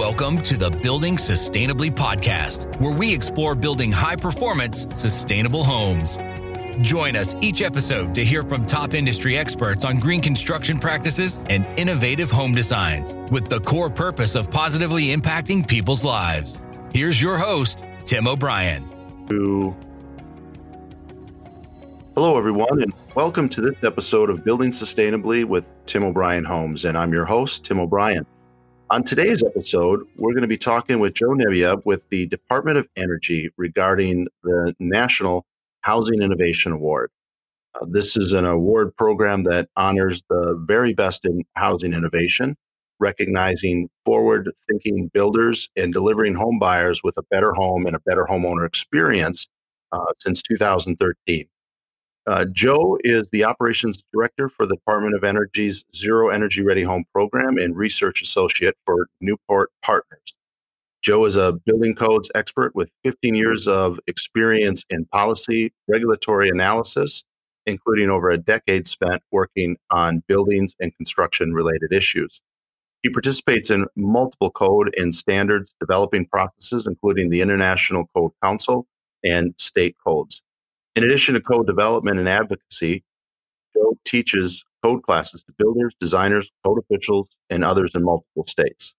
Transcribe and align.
Welcome 0.00 0.40
to 0.44 0.56
the 0.56 0.70
Building 0.70 1.16
Sustainably 1.16 1.90
podcast, 1.90 2.74
where 2.80 2.90
we 2.90 3.12
explore 3.12 3.54
building 3.54 3.92
high 3.92 4.16
performance, 4.16 4.86
sustainable 4.94 5.62
homes. 5.62 6.18
Join 6.80 7.16
us 7.16 7.36
each 7.42 7.60
episode 7.60 8.14
to 8.14 8.24
hear 8.24 8.42
from 8.42 8.64
top 8.64 8.94
industry 8.94 9.36
experts 9.36 9.84
on 9.84 9.98
green 9.98 10.22
construction 10.22 10.78
practices 10.78 11.38
and 11.50 11.66
innovative 11.78 12.30
home 12.30 12.54
designs, 12.54 13.14
with 13.30 13.50
the 13.50 13.60
core 13.60 13.90
purpose 13.90 14.36
of 14.36 14.50
positively 14.50 15.14
impacting 15.14 15.68
people's 15.68 16.02
lives. 16.02 16.62
Here's 16.94 17.20
your 17.20 17.36
host, 17.36 17.84
Tim 18.06 18.26
O'Brien. 18.26 18.90
Hello, 19.28 19.76
everyone, 22.38 22.82
and 22.82 22.94
welcome 23.14 23.50
to 23.50 23.60
this 23.60 23.76
episode 23.84 24.30
of 24.30 24.44
Building 24.44 24.70
Sustainably 24.70 25.44
with 25.44 25.70
Tim 25.84 26.04
O'Brien 26.04 26.46
Homes. 26.46 26.86
And 26.86 26.96
I'm 26.96 27.12
your 27.12 27.26
host, 27.26 27.66
Tim 27.66 27.78
O'Brien. 27.78 28.24
On 28.92 29.04
today's 29.04 29.40
episode, 29.44 30.04
we're 30.16 30.32
going 30.32 30.42
to 30.42 30.48
be 30.48 30.58
talking 30.58 30.98
with 30.98 31.14
Joe 31.14 31.28
Nebbia 31.28 31.80
with 31.84 32.08
the 32.08 32.26
Department 32.26 32.76
of 32.76 32.88
Energy 32.96 33.48
regarding 33.56 34.26
the 34.42 34.74
National 34.80 35.46
Housing 35.82 36.20
Innovation 36.20 36.72
Award. 36.72 37.12
Uh, 37.76 37.86
this 37.88 38.16
is 38.16 38.32
an 38.32 38.44
award 38.44 38.96
program 38.96 39.44
that 39.44 39.68
honors 39.76 40.24
the 40.28 40.60
very 40.66 40.92
best 40.92 41.24
in 41.24 41.44
housing 41.54 41.92
innovation, 41.92 42.56
recognizing 42.98 43.88
forward 44.04 44.50
thinking 44.68 45.06
builders 45.14 45.70
and 45.76 45.92
delivering 45.92 46.34
home 46.34 46.58
buyers 46.58 47.00
with 47.04 47.16
a 47.16 47.22
better 47.30 47.52
home 47.52 47.86
and 47.86 47.94
a 47.94 48.00
better 48.00 48.26
homeowner 48.28 48.66
experience 48.66 49.46
uh, 49.92 50.12
since 50.18 50.42
2013. 50.42 51.44
Uh, 52.30 52.44
Joe 52.44 52.96
is 53.02 53.28
the 53.30 53.42
operations 53.42 54.04
director 54.12 54.48
for 54.48 54.64
the 54.64 54.76
Department 54.76 55.16
of 55.16 55.24
Energy's 55.24 55.84
Zero 55.92 56.28
Energy 56.28 56.62
Ready 56.62 56.84
Home 56.84 57.04
program 57.12 57.58
and 57.58 57.76
research 57.76 58.22
associate 58.22 58.76
for 58.86 59.08
Newport 59.20 59.72
Partners. 59.82 60.36
Joe 61.02 61.24
is 61.24 61.34
a 61.34 61.54
building 61.66 61.96
codes 61.96 62.30
expert 62.36 62.72
with 62.76 62.88
15 63.02 63.34
years 63.34 63.66
of 63.66 63.98
experience 64.06 64.84
in 64.90 65.06
policy, 65.06 65.72
regulatory 65.88 66.48
analysis, 66.50 67.24
including 67.66 68.10
over 68.10 68.30
a 68.30 68.38
decade 68.38 68.86
spent 68.86 69.20
working 69.32 69.76
on 69.90 70.22
buildings 70.28 70.76
and 70.78 70.96
construction 70.98 71.52
related 71.52 71.92
issues. 71.92 72.40
He 73.02 73.10
participates 73.10 73.70
in 73.70 73.86
multiple 73.96 74.52
code 74.52 74.94
and 74.96 75.12
standards 75.12 75.74
developing 75.80 76.26
processes, 76.26 76.86
including 76.86 77.30
the 77.30 77.40
International 77.40 78.06
Code 78.14 78.30
Council 78.40 78.86
and 79.24 79.52
state 79.58 79.96
codes. 80.06 80.42
In 80.96 81.04
addition 81.04 81.34
to 81.34 81.40
code 81.40 81.66
development 81.66 82.18
and 82.18 82.28
advocacy, 82.28 83.04
Joe 83.74 83.96
teaches 84.04 84.64
code 84.82 85.02
classes 85.02 85.42
to 85.44 85.52
builders, 85.58 85.94
designers, 86.00 86.50
code 86.64 86.78
officials, 86.78 87.28
and 87.48 87.64
others 87.64 87.94
in 87.94 88.04
multiple 88.04 88.44
states. 88.46 88.94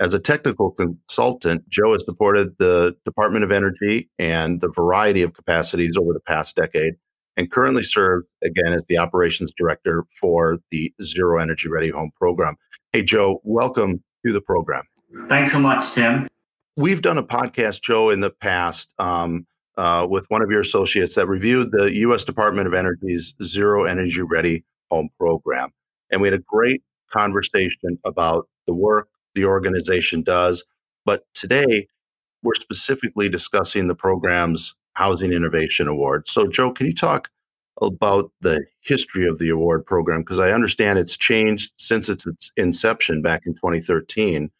As 0.00 0.14
a 0.14 0.18
technical 0.18 0.72
consultant, 0.72 1.68
Joe 1.68 1.92
has 1.92 2.04
supported 2.04 2.56
the 2.58 2.96
Department 3.04 3.44
of 3.44 3.52
Energy 3.52 4.10
and 4.18 4.60
the 4.60 4.68
variety 4.68 5.22
of 5.22 5.32
capacities 5.32 5.96
over 5.96 6.12
the 6.12 6.20
past 6.20 6.56
decade 6.56 6.94
and 7.36 7.50
currently 7.50 7.82
serves 7.82 8.26
again 8.42 8.72
as 8.72 8.84
the 8.88 8.98
operations 8.98 9.52
director 9.56 10.04
for 10.20 10.58
the 10.72 10.92
Zero 11.02 11.40
Energy 11.40 11.68
Ready 11.68 11.90
Home 11.90 12.10
program. 12.16 12.56
Hey, 12.92 13.02
Joe, 13.02 13.40
welcome 13.44 14.02
to 14.26 14.32
the 14.32 14.40
program. 14.40 14.82
Thanks 15.28 15.52
so 15.52 15.60
much, 15.60 15.92
Tim. 15.92 16.28
We've 16.76 17.02
done 17.02 17.18
a 17.18 17.22
podcast, 17.22 17.82
Joe, 17.82 18.10
in 18.10 18.20
the 18.20 18.30
past 18.30 18.92
um, 18.98 19.46
uh, 19.76 20.06
with 20.08 20.26
one 20.28 20.42
of 20.42 20.50
your 20.50 20.60
associates 20.60 21.14
that 21.14 21.28
reviewed 21.28 21.72
the 21.72 21.94
U.S. 22.00 22.24
Department 22.24 22.66
of 22.66 22.74
Energy's 22.74 23.34
Zero 23.42 23.84
Energy 23.84 24.22
Ready 24.22 24.64
Home 24.90 25.08
program. 25.18 25.70
And 26.10 26.20
we 26.20 26.28
had 26.28 26.38
a 26.38 26.42
great 26.46 26.82
conversation 27.10 27.98
about 28.04 28.48
the 28.66 28.74
work 28.74 29.08
the 29.34 29.44
organization 29.44 30.22
does. 30.22 30.64
But 31.04 31.24
today, 31.34 31.86
we're 32.42 32.54
specifically 32.54 33.28
discussing 33.28 33.86
the 33.86 33.94
program's 33.94 34.74
Housing 34.94 35.32
Innovation 35.32 35.88
Award. 35.88 36.28
So, 36.28 36.46
Joe, 36.46 36.72
can 36.72 36.86
you 36.86 36.94
talk 36.94 37.30
about 37.80 38.30
the 38.40 38.64
history 38.82 39.26
of 39.26 39.38
the 39.38 39.48
award 39.48 39.86
program? 39.86 40.20
Because 40.20 40.40
I 40.40 40.52
understand 40.52 40.98
it's 40.98 41.16
changed 41.16 41.72
since 41.78 42.08
its, 42.08 42.26
inception 42.56 43.22
back 43.22 43.42
in 43.46 43.54
2013. 43.54 44.50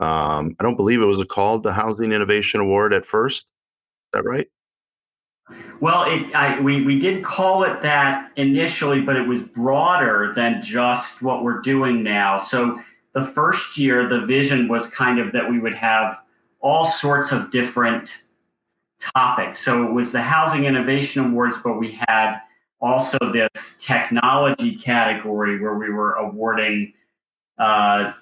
Um, 0.00 0.54
I 0.60 0.62
don't 0.62 0.76
believe 0.76 1.00
it 1.00 1.06
was 1.06 1.24
called 1.24 1.62
the 1.62 1.72
Housing 1.72 2.12
Innovation 2.12 2.60
Award 2.60 2.92
at 2.92 3.06
first. 3.06 3.42
Is 3.44 4.10
that 4.12 4.24
right? 4.24 4.46
Well, 5.80 6.04
it, 6.04 6.34
I, 6.34 6.60
we, 6.60 6.84
we 6.84 6.98
did 6.98 7.24
call 7.24 7.62
it 7.64 7.82
that 7.82 8.30
initially, 8.36 9.00
but 9.00 9.16
it 9.16 9.26
was 9.26 9.42
broader 9.42 10.32
than 10.34 10.62
just 10.62 11.22
what 11.22 11.44
we're 11.44 11.60
doing 11.60 12.02
now. 12.02 12.38
So 12.38 12.80
the 13.14 13.24
first 13.24 13.78
year, 13.78 14.08
the 14.08 14.26
vision 14.26 14.68
was 14.68 14.88
kind 14.90 15.18
of 15.18 15.32
that 15.32 15.48
we 15.48 15.58
would 15.58 15.74
have 15.74 16.20
all 16.60 16.86
sorts 16.86 17.32
of 17.32 17.50
different 17.52 18.22
topics. 19.14 19.60
So 19.60 19.86
it 19.86 19.92
was 19.92 20.12
the 20.12 20.22
Housing 20.22 20.64
Innovation 20.64 21.24
Awards, 21.26 21.56
but 21.62 21.78
we 21.78 21.92
had 22.08 22.40
also 22.80 23.18
this 23.32 23.76
technology 23.80 24.74
category 24.74 25.60
where 25.60 25.74
we 25.74 25.90
were 25.90 26.14
awarding 26.14 26.92
uh, 27.58 28.12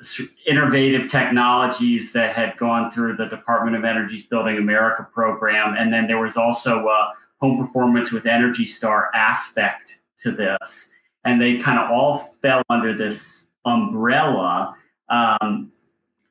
innovative 0.47 1.11
technologies 1.11 2.13
that 2.13 2.35
had 2.35 2.57
gone 2.57 2.91
through 2.91 3.17
the 3.17 3.27
Department 3.27 3.77
of 3.77 3.85
Energy's 3.85 4.25
Building 4.27 4.57
America 4.57 5.07
program. 5.13 5.77
And 5.77 5.93
then 5.93 6.07
there 6.07 6.19
was 6.19 6.37
also 6.37 6.89
a 6.89 7.13
home 7.41 7.59
performance 7.59 8.13
with 8.13 8.27
Energy 8.27 8.65
Star 8.65 9.11
aspect 9.15 10.01
to 10.21 10.31
this. 10.31 10.91
And 11.25 11.41
they 11.41 11.59
kind 11.59 11.79
of 11.79 11.91
all 11.91 12.19
fell 12.19 12.63
under 12.71 12.97
this 12.97 13.51
umbrella. 13.65 14.75
Um, 15.09 15.73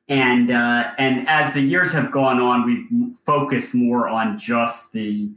and 0.08 0.50
uh, 0.50 0.92
and 0.98 1.28
as 1.28 1.54
the 1.54 1.60
years 1.60 1.92
have 1.92 2.10
gone 2.10 2.40
on, 2.40 2.64
we've 2.64 3.16
focused 3.18 3.74
more 3.74 4.08
on 4.08 4.38
just 4.38 4.92
the 4.92 5.30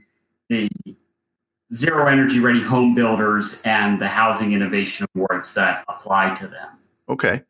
the 0.48 0.70
zero 1.74 2.08
energy 2.08 2.40
ready 2.40 2.62
home 2.62 2.96
builders 2.96 3.62
and 3.64 4.00
the 4.00 4.08
housing 4.08 4.54
innovation 4.54 5.08
awards 5.16 5.54
that 5.56 5.84
apply 5.88 6.36
to 6.36 6.48
them. 6.48 6.68
Okay. 7.08 7.44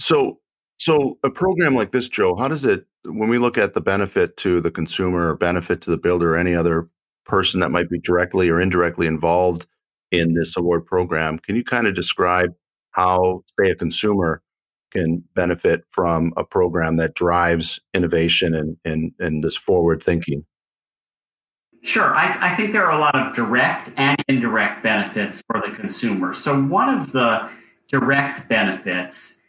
So, 0.00 0.40
so 0.78 1.18
a 1.22 1.30
program 1.30 1.74
like 1.74 1.92
this, 1.92 2.08
Joe, 2.08 2.34
how 2.34 2.48
does 2.48 2.64
it, 2.64 2.86
when 3.04 3.28
we 3.28 3.38
look 3.38 3.58
at 3.58 3.74
the 3.74 3.82
benefit 3.82 4.36
to 4.38 4.60
the 4.60 4.70
consumer 4.70 5.28
or 5.28 5.36
benefit 5.36 5.82
to 5.82 5.90
the 5.90 5.98
builder 5.98 6.34
or 6.34 6.38
any 6.38 6.54
other 6.54 6.88
person 7.26 7.60
that 7.60 7.70
might 7.70 7.90
be 7.90 8.00
directly 8.00 8.48
or 8.48 8.60
indirectly 8.60 9.06
involved 9.06 9.66
in 10.10 10.34
this 10.34 10.56
award 10.56 10.86
program, 10.86 11.38
can 11.38 11.54
you 11.54 11.62
kind 11.62 11.86
of 11.86 11.94
describe 11.94 12.50
how, 12.92 13.44
say, 13.58 13.70
a 13.70 13.74
consumer 13.74 14.42
can 14.90 15.22
benefit 15.34 15.84
from 15.90 16.32
a 16.36 16.44
program 16.44 16.96
that 16.96 17.14
drives 17.14 17.78
innovation 17.94 18.54
and, 18.54 18.76
and, 18.84 19.12
and 19.18 19.44
this 19.44 19.56
forward 19.56 20.02
thinking? 20.02 20.44
Sure. 21.82 22.14
I, 22.14 22.52
I, 22.52 22.56
think 22.56 22.72
there 22.72 22.84
are 22.84 22.96
a 22.96 22.98
lot 22.98 23.14
of 23.14 23.34
direct 23.34 23.90
and 23.96 24.22
indirect 24.28 24.82
benefits 24.82 25.42
for 25.46 25.62
the 25.66 25.74
consumer. 25.74 26.34
So, 26.34 26.60
one 26.60 26.88
of 26.90 27.12
the 27.12 27.48
direct 27.88 28.48
benefits 28.48 29.39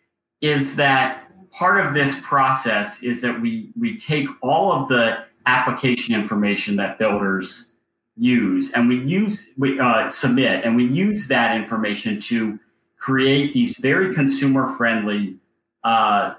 is 0.42 0.76
that 0.76 1.28
part 1.52 1.86
of 1.86 1.94
this 1.94 2.20
process 2.22 3.04
is 3.04 3.22
that 3.22 3.40
we 3.40 3.70
we 3.80 3.98
take 3.98 4.28
all 4.42 4.72
of 4.72 4.90
the 4.90 5.24
application 5.46 6.14
information 6.16 6.76
that 6.76 6.98
builders 6.98 7.74
use 8.18 8.72
and 8.74 8.88
we 8.90 9.00
use 9.00 9.50
we 9.58 9.80
uh, 9.80 10.10
submit 10.10 10.64
and 10.66 10.76
we 10.76 10.86
use 10.86 11.28
that 11.28 11.56
information 11.56 12.20
to 12.20 12.60
create 12.98 13.54
these 13.54 13.78
very 13.80 14.14
consumer 14.14 14.76
friendly 14.76 15.36
uh, 15.84 16.36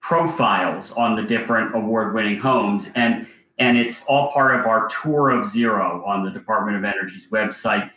profiles 0.00 0.92
on 0.92 1.14
the 1.14 1.22
different 1.22 1.74
award 1.74 2.14
winning 2.14 2.38
homes 2.38 2.90
and 2.94 3.26
and 3.58 3.78
it's 3.78 4.04
all 4.06 4.32
part 4.32 4.58
of 4.58 4.66
our 4.66 4.88
tour 4.88 5.30
of 5.30 5.48
zero 5.48 6.02
on 6.04 6.24
the 6.24 6.30
department 6.30 6.76
of 6.76 6.84
energy's 6.84 7.28
website. 7.28 7.90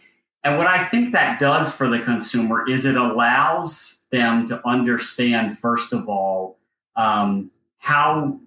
And 0.43 0.57
what 0.57 0.67
i 0.67 0.83
think 0.85 1.11
that 1.13 1.39
does 1.39 1.75
for 1.75 1.89
the 1.89 1.99
consumer 1.99 2.69
is 2.69 2.85
it 2.85 2.95
allows 2.95 4.03
them 4.15 4.47
to 4.47 4.65
understand, 4.67 5.59
first 5.59 5.93
of 5.93 6.07
all, 6.07 6.57
um, 6.95 7.51
how 7.77 8.39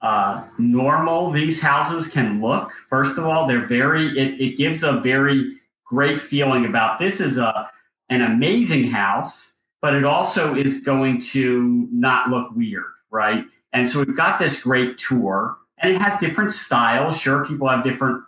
uh, 0.00 0.44
normal 0.58 1.30
these 1.30 1.60
houses 1.60 2.08
can 2.08 2.40
look. 2.40 2.72
First 2.88 3.18
of 3.18 3.26
all, 3.26 3.46
they're 3.46 3.66
very, 3.66 4.06
it, 4.18 4.40
it 4.40 4.56
gives 4.56 4.82
a 4.82 4.92
very 4.92 5.58
great 5.84 6.18
feeling 6.18 6.64
about 6.64 6.98
this 6.98 7.20
is 7.20 7.38
a, 7.38 7.70
an 8.08 8.22
amazing 8.22 8.88
house, 8.90 9.58
but 9.82 9.94
it 9.94 10.04
also 10.04 10.54
is 10.54 10.80
going 10.80 11.20
to 11.20 11.88
not 11.92 12.30
look 12.30 12.50
weird, 12.54 12.84
right? 13.10 13.44
And 13.72 13.88
so 13.88 13.98
we've 13.98 14.16
got 14.16 14.38
this 14.38 14.62
great 14.62 14.98
tour 14.98 15.56
and 15.78 15.92
it 15.92 16.00
has 16.00 16.18
different 16.18 16.52
styles. 16.52 17.18
Sure, 17.20 17.46
people 17.46 17.68
have 17.68 17.84
different 17.84 18.22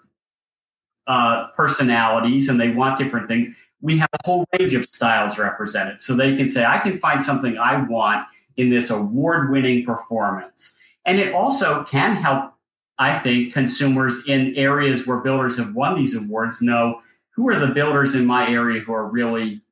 uh, 1.09 1.49
personalities 1.57 2.49
and 2.49 2.61
they 2.61 2.71
want 2.71 2.99
different 2.99 3.27
things 3.27 3.49
we 3.81 3.99
have 3.99 4.09
a 4.13 4.19
whole 4.25 4.45
range 4.59 4.75
of 4.75 4.87
styles 4.87 5.39
represented. 5.39 6.01
So 6.01 6.15
they 6.15 6.37
can 6.37 6.49
say, 6.49 6.65
I 6.65 6.79
can 6.79 6.99
find 6.99 7.23
something 7.23 7.59
I 7.59 7.83
want 7.83 8.27
in 8.57 8.71
this 8.71 8.91
award 8.91 9.51
winning 9.51 9.85
performance. 9.85 10.79
And 11.05 11.19
it 11.19 11.35
also 11.35 11.85
can 11.85 12.17
help, 12.17 12.53
I 12.99 13.19
think, 13.21 13.53
consumers 13.53 14.27
in 14.27 14.55
areas 14.57 15.07
where 15.07 15.19
builders 15.19 15.59
have 15.59 15.75
won 15.75 15.97
these 15.97 16.17
awards 16.17 16.61
know 16.61 17.01
who 17.31 17.49
are 17.49 17.59
the 17.59 17.73
builders 17.73 18.17
in 18.17 18.27
my 18.27 18.49
area 18.49 18.81
who 18.81 18.93
are 18.93 19.07
really 19.07 19.63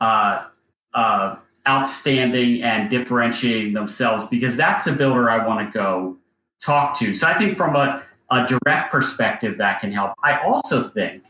uh, 0.00 0.46
uh, 0.92 1.36
outstanding 1.66 2.62
and 2.62 2.90
differentiating 2.90 3.72
themselves 3.72 4.26
because 4.28 4.54
that's 4.54 4.84
the 4.84 4.92
builder 4.92 5.30
I 5.30 5.46
want 5.46 5.66
to 5.66 5.72
go 5.72 6.18
talk 6.60 6.98
to. 6.98 7.14
So 7.14 7.26
I 7.26 7.38
think 7.38 7.56
from 7.56 7.74
a, 7.74 8.02
a 8.30 8.46
direct 8.46 8.90
perspective 8.90 9.58
that 9.58 9.80
can 9.80 9.92
help. 9.92 10.14
I 10.22 10.38
also 10.38 10.88
think 10.88 11.24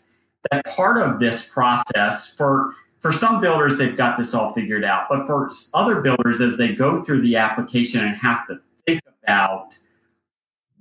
that 0.50 0.64
part 0.66 0.98
of 0.98 1.20
this 1.20 1.48
process 1.48 2.34
for 2.34 2.74
for 3.00 3.12
some 3.12 3.40
builders 3.40 3.76
they've 3.76 3.96
got 3.96 4.16
this 4.16 4.32
all 4.32 4.54
figured 4.54 4.84
out, 4.84 5.06
but 5.10 5.26
for 5.26 5.50
other 5.74 6.00
builders 6.00 6.40
as 6.40 6.56
they 6.56 6.74
go 6.74 7.04
through 7.04 7.20
the 7.20 7.36
application 7.36 8.02
and 8.02 8.16
have 8.16 8.46
to 8.46 8.60
think 8.86 9.02
about 9.22 9.74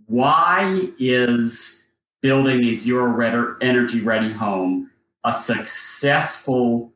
why 0.08 0.88
is 1.00 1.88
building 2.22 2.64
a 2.66 2.76
zero 2.76 3.58
energy 3.62 4.02
ready 4.02 4.32
home 4.32 4.90
a 5.24 5.34
successful 5.34 6.92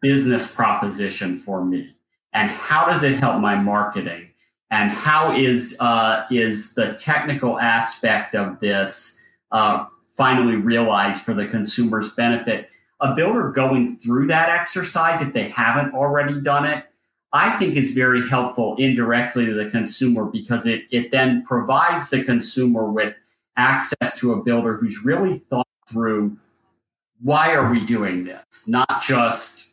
business 0.00 0.52
proposition 0.54 1.38
for 1.38 1.64
me 1.64 1.92
and 2.32 2.50
how 2.50 2.86
does 2.86 3.02
it 3.02 3.18
help 3.18 3.40
my 3.40 3.54
marketing 3.54 4.29
and 4.70 4.90
how 4.90 5.36
is 5.36 5.76
uh, 5.80 6.26
is 6.30 6.74
the 6.74 6.94
technical 6.94 7.58
aspect 7.58 8.34
of 8.34 8.60
this 8.60 9.20
uh, 9.52 9.86
finally 10.16 10.56
realized 10.56 11.24
for 11.24 11.34
the 11.34 11.46
consumer's 11.46 12.12
benefit? 12.12 12.70
A 13.00 13.14
builder 13.14 13.50
going 13.50 13.96
through 13.96 14.26
that 14.26 14.50
exercise 14.50 15.22
if 15.22 15.32
they 15.32 15.48
haven't 15.48 15.94
already 15.94 16.38
done 16.40 16.66
it 16.66 16.84
i 17.32 17.56
think 17.58 17.76
is 17.76 17.92
very 17.92 18.28
helpful 18.28 18.74
indirectly 18.76 19.46
to 19.46 19.54
the 19.54 19.70
consumer 19.70 20.24
because 20.24 20.66
it, 20.66 20.82
it 20.90 21.12
then 21.12 21.44
provides 21.46 22.10
the 22.10 22.24
consumer 22.24 22.90
with 22.90 23.14
access 23.56 24.18
to 24.18 24.32
a 24.32 24.42
builder 24.42 24.76
who's 24.76 25.04
really 25.04 25.38
thought 25.38 25.66
through 25.88 26.36
why 27.22 27.54
are 27.54 27.70
we 27.70 27.84
doing 27.84 28.24
this? 28.24 28.66
Not 28.66 29.02
just 29.02 29.68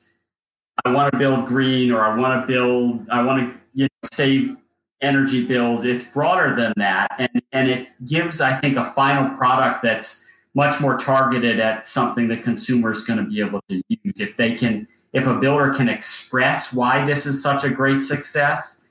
I 0.86 0.94
want 0.94 1.12
to 1.12 1.18
build 1.18 1.48
green 1.48 1.92
or 1.92 2.02
I 2.02 2.18
want 2.18 2.42
to 2.42 2.48
build, 2.48 3.10
I 3.10 3.24
want 3.24 3.52
to 3.52 3.60
you 3.74 3.84
know, 3.86 4.10
save 4.12 4.58
energy 5.02 5.46
bills. 5.46 5.86
It's 5.86 6.04
broader 6.04 6.56
than 6.56 6.74
that. 6.78 7.16
And, 7.20 7.42
and 7.52 7.70
it 7.70 7.90
gives, 8.06 8.42
I 8.42 8.60
think, 8.60 8.78
a 8.78 8.92
final 8.92 9.36
product 9.38 9.84
that's 9.84 10.26
much 10.56 10.80
more 10.82 10.98
targeted 10.98 11.60
at 11.60 11.88
something 11.88 12.28
the 12.28 12.38
consumer 12.38 12.92
is 12.92 13.04
going 13.04 13.24
to 13.24 13.30
be 13.30 13.40
able 13.40 13.62
to 13.70 13.82
use. 13.90 14.20
If 14.20 14.38
they 14.38 14.56
can, 14.56 14.88
if 15.14 15.28
a 15.28 15.36
builder 15.40 15.74
can 15.74 15.88
express 15.88 16.74
why 16.74 17.06
this 17.06 17.26
is 17.26 17.42
such 17.42 17.64
a 17.64 17.70
great 17.70 18.04
success, 18.04 18.88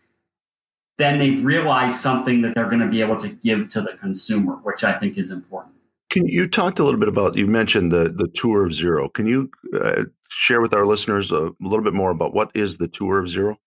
then 0.98 1.18
they've 1.18 1.44
realized 1.44 1.96
something 1.96 2.40
that 2.42 2.54
they're 2.54 2.70
going 2.70 2.80
to 2.80 2.88
be 2.88 3.00
able 3.00 3.20
to 3.20 3.28
give 3.28 3.68
to 3.70 3.80
the 3.80 3.94
consumer, 3.98 4.54
which 4.62 4.84
I 4.84 4.92
think 4.92 5.18
is 5.18 5.30
important. 5.30 5.74
Can 6.08 6.26
you 6.28 6.48
talked 6.48 6.78
a 6.78 6.84
little 6.84 7.00
bit 7.00 7.08
about 7.08 7.36
you 7.36 7.46
mentioned 7.46 7.92
the 7.92 8.08
the 8.08 8.28
tour 8.28 8.64
of 8.64 8.72
zero? 8.72 9.08
Can 9.08 9.26
you 9.26 9.50
uh, 9.78 10.04
share 10.30 10.62
with 10.62 10.74
our 10.74 10.86
listeners 10.86 11.30
a 11.30 11.52
little 11.60 11.82
bit 11.82 11.94
more 11.94 12.10
about 12.10 12.32
what 12.32 12.50
is 12.54 12.78
the 12.78 12.88
tour 12.88 13.18
of 13.18 13.28
zero? 13.28 13.58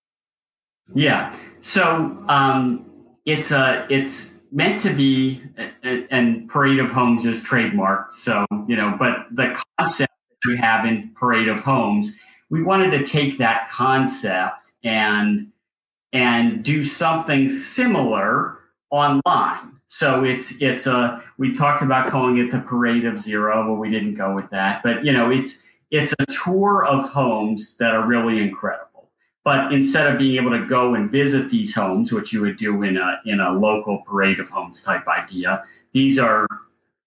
Yeah, 0.94 1.36
so 1.62 2.24
um, 2.28 2.86
it's 3.26 3.52
a 3.52 3.86
it's 3.90 4.42
meant 4.52 4.82
to 4.82 4.94
be, 4.94 5.42
and 5.84 6.50
Parade 6.50 6.80
of 6.80 6.92
Homes 6.92 7.26
is 7.26 7.44
trademarked. 7.44 8.14
So 8.14 8.46
you 8.68 8.76
know, 8.76 8.96
but 8.98 9.28
the 9.32 9.62
concept 9.78 10.12
we 10.48 10.58
have 10.58 10.86
in 10.86 11.12
Parade 11.16 11.48
of 11.48 11.62
Homes, 11.62 12.16
we 12.50 12.64
wanted 12.64 12.92
to 12.92 13.06
take 13.06 13.38
that 13.38 13.70
concept 13.70 14.72
and 14.84 15.52
and 16.12 16.64
do 16.64 16.84
something 16.84 17.50
similar 17.50 18.58
online. 18.90 19.80
So 19.88 20.24
it's 20.24 20.62
it's 20.62 20.88
a 20.88 21.24
we 21.38 21.56
talked 21.56 21.82
about 21.82 22.10
calling 22.10 22.38
it 22.38 22.52
the 22.52 22.60
parade 22.60 23.06
of 23.06 23.20
zero, 23.20 23.68
but 23.68 23.76
we 23.76 23.90
didn't 23.90 24.16
go 24.16 24.34
with 24.34 24.50
that. 24.52 24.82
But 24.84 25.06
you 25.06 25.12
know, 25.12 25.32
it's 25.32 25.64
it's 25.92 26.14
a 26.20 26.26
tour 26.28 26.86
of 26.86 27.10
homes 27.10 27.78
that 27.78 27.94
are 27.94 28.06
really 28.06 28.42
incredible. 28.42 28.89
But 29.44 29.74
instead 29.74 30.12
of 30.12 30.20
being 30.20 30.36
able 30.36 30.52
to 30.52 30.66
go 30.66 30.96
and 30.96 31.10
visit 31.10 31.50
these 31.50 31.74
homes, 31.74 32.12
which 32.12 32.34
you 32.34 32.42
would 32.42 32.58
do 32.58 32.84
in 32.84 32.98
a 32.98 33.20
in 33.26 33.40
a 33.40 33.52
local 33.52 34.00
parade 34.00 34.40
of 34.40 34.50
homes 34.50 34.84
type 34.84 35.08
idea, 35.08 35.64
these 35.94 36.20
are 36.20 36.48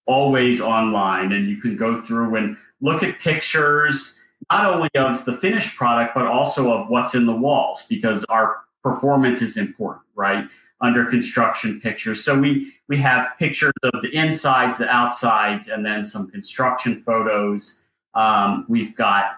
always 0.07 0.61
online 0.61 1.33
and 1.33 1.49
you 1.49 1.57
can 1.59 1.77
go 1.77 2.01
through 2.01 2.35
and 2.35 2.57
look 2.81 3.03
at 3.03 3.21
pictures 3.21 4.19
not 4.51 4.67
only 4.67 4.89
of 4.97 5.25
the 5.25 5.33
finished 5.33 5.77
product 5.77 6.13
but 6.13 6.27
also 6.27 6.73
of 6.73 6.89
what's 6.89 7.15
in 7.15 7.25
the 7.25 7.35
walls 7.35 7.87
because 7.89 8.25
our 8.25 8.63
performance 8.83 9.41
is 9.41 9.57
important 9.57 10.05
right 10.17 10.49
under 10.83 11.07
construction 11.07 11.81
pictures. 11.81 12.25
So 12.25 12.39
we 12.39 12.75
we 12.89 12.99
have 12.99 13.29
pictures 13.39 13.73
of 13.85 14.03
the 14.03 14.15
insides, 14.15 14.79
the 14.79 14.89
outsides, 14.89 15.69
and 15.69 15.87
then 15.87 16.05
some 16.05 16.29
construction 16.31 17.01
photos. 17.01 17.83
Um, 18.15 18.67
we've 18.69 18.95
got 18.97 19.37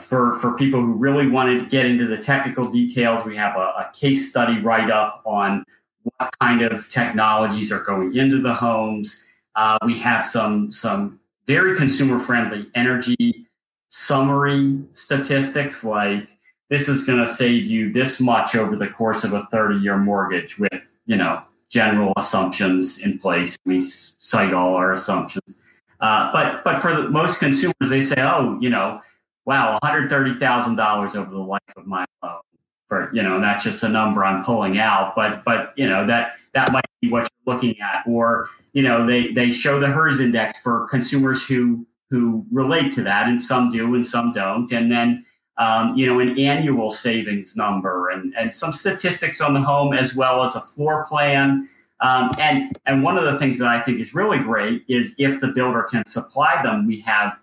for 0.00 0.38
for 0.40 0.56
people 0.56 0.80
who 0.80 0.94
really 0.94 1.28
want 1.28 1.48
to 1.48 1.68
get 1.68 1.86
into 1.86 2.06
the 2.06 2.18
technical 2.18 2.70
details, 2.70 3.24
we 3.24 3.36
have 3.36 3.56
a, 3.56 3.60
a 3.60 3.90
case 3.94 4.30
study 4.30 4.60
write 4.60 4.90
up 4.90 5.22
on 5.24 5.64
what 6.02 6.30
kind 6.40 6.62
of 6.62 6.88
technologies 6.90 7.70
are 7.70 7.82
going 7.84 8.14
into 8.16 8.40
the 8.40 8.54
homes. 8.54 9.24
Uh, 9.54 9.78
we 9.84 9.98
have 9.98 10.24
some 10.24 10.70
some 10.70 11.20
very 11.46 11.76
consumer 11.76 12.18
friendly 12.18 12.66
energy 12.74 13.46
summary 13.88 14.82
statistics 14.92 15.84
like 15.84 16.28
this 16.68 16.88
is 16.88 17.04
going 17.04 17.24
to 17.24 17.26
save 17.26 17.64
you 17.64 17.92
this 17.92 18.20
much 18.20 18.56
over 18.56 18.76
the 18.76 18.88
course 18.88 19.24
of 19.24 19.32
a 19.32 19.46
30 19.46 19.76
year 19.76 19.96
mortgage 19.96 20.58
with, 20.58 20.82
you 21.06 21.16
know, 21.16 21.42
general 21.68 22.12
assumptions 22.16 23.00
in 23.00 23.18
place. 23.18 23.56
We 23.64 23.80
cite 23.80 24.52
all 24.52 24.74
our 24.74 24.92
assumptions. 24.92 25.60
Uh, 26.00 26.30
but 26.32 26.64
but 26.64 26.80
for 26.80 26.94
the, 26.94 27.08
most 27.08 27.38
consumers, 27.38 27.88
they 27.88 28.00
say, 28.00 28.16
oh, 28.18 28.58
you 28.60 28.68
know, 28.68 29.00
wow, 29.46 29.78
$130,000 29.82 31.16
over 31.16 31.30
the 31.30 31.38
life 31.38 31.60
of 31.76 31.86
my 31.86 32.04
loan. 32.22 32.40
For 32.88 33.10
you 33.12 33.20
know, 33.20 33.34
and 33.34 33.42
that's 33.42 33.64
just 33.64 33.82
a 33.82 33.88
number 33.88 34.24
I'm 34.24 34.44
pulling 34.44 34.78
out. 34.78 35.16
But 35.16 35.44
but 35.44 35.72
you 35.76 35.88
know 35.88 36.06
that 36.06 36.34
that 36.54 36.70
might 36.70 36.84
be 37.02 37.10
what 37.10 37.28
you're 37.44 37.54
looking 37.54 37.80
at. 37.80 38.06
Or 38.06 38.48
you 38.74 38.84
know, 38.84 39.04
they 39.04 39.32
they 39.32 39.50
show 39.50 39.80
the 39.80 39.88
HERS 39.88 40.20
index 40.20 40.62
for 40.62 40.86
consumers 40.86 41.44
who 41.44 41.84
who 42.10 42.46
relate 42.52 42.94
to 42.94 43.02
that, 43.02 43.26
and 43.26 43.42
some 43.42 43.72
do 43.72 43.96
and 43.96 44.06
some 44.06 44.32
don't. 44.32 44.70
And 44.70 44.92
then 44.92 45.26
um, 45.58 45.96
you 45.96 46.06
know, 46.06 46.20
an 46.20 46.38
annual 46.38 46.90
savings 46.90 47.56
number 47.56 48.10
and, 48.10 48.34
and 48.36 48.52
some 48.52 48.72
statistics 48.72 49.40
on 49.40 49.54
the 49.54 49.60
home 49.60 49.94
as 49.94 50.14
well 50.14 50.42
as 50.42 50.54
a 50.54 50.60
floor 50.60 51.06
plan. 51.08 51.68
Um, 52.00 52.30
and, 52.38 52.76
and 52.84 53.02
one 53.02 53.16
of 53.16 53.24
the 53.24 53.38
things 53.38 53.58
that 53.58 53.68
I 53.68 53.80
think 53.80 54.00
is 54.00 54.14
really 54.14 54.38
great 54.38 54.84
is 54.86 55.14
if 55.18 55.40
the 55.40 55.48
builder 55.48 55.84
can 55.84 56.04
supply 56.06 56.60
them, 56.62 56.86
we 56.86 57.00
have 57.00 57.40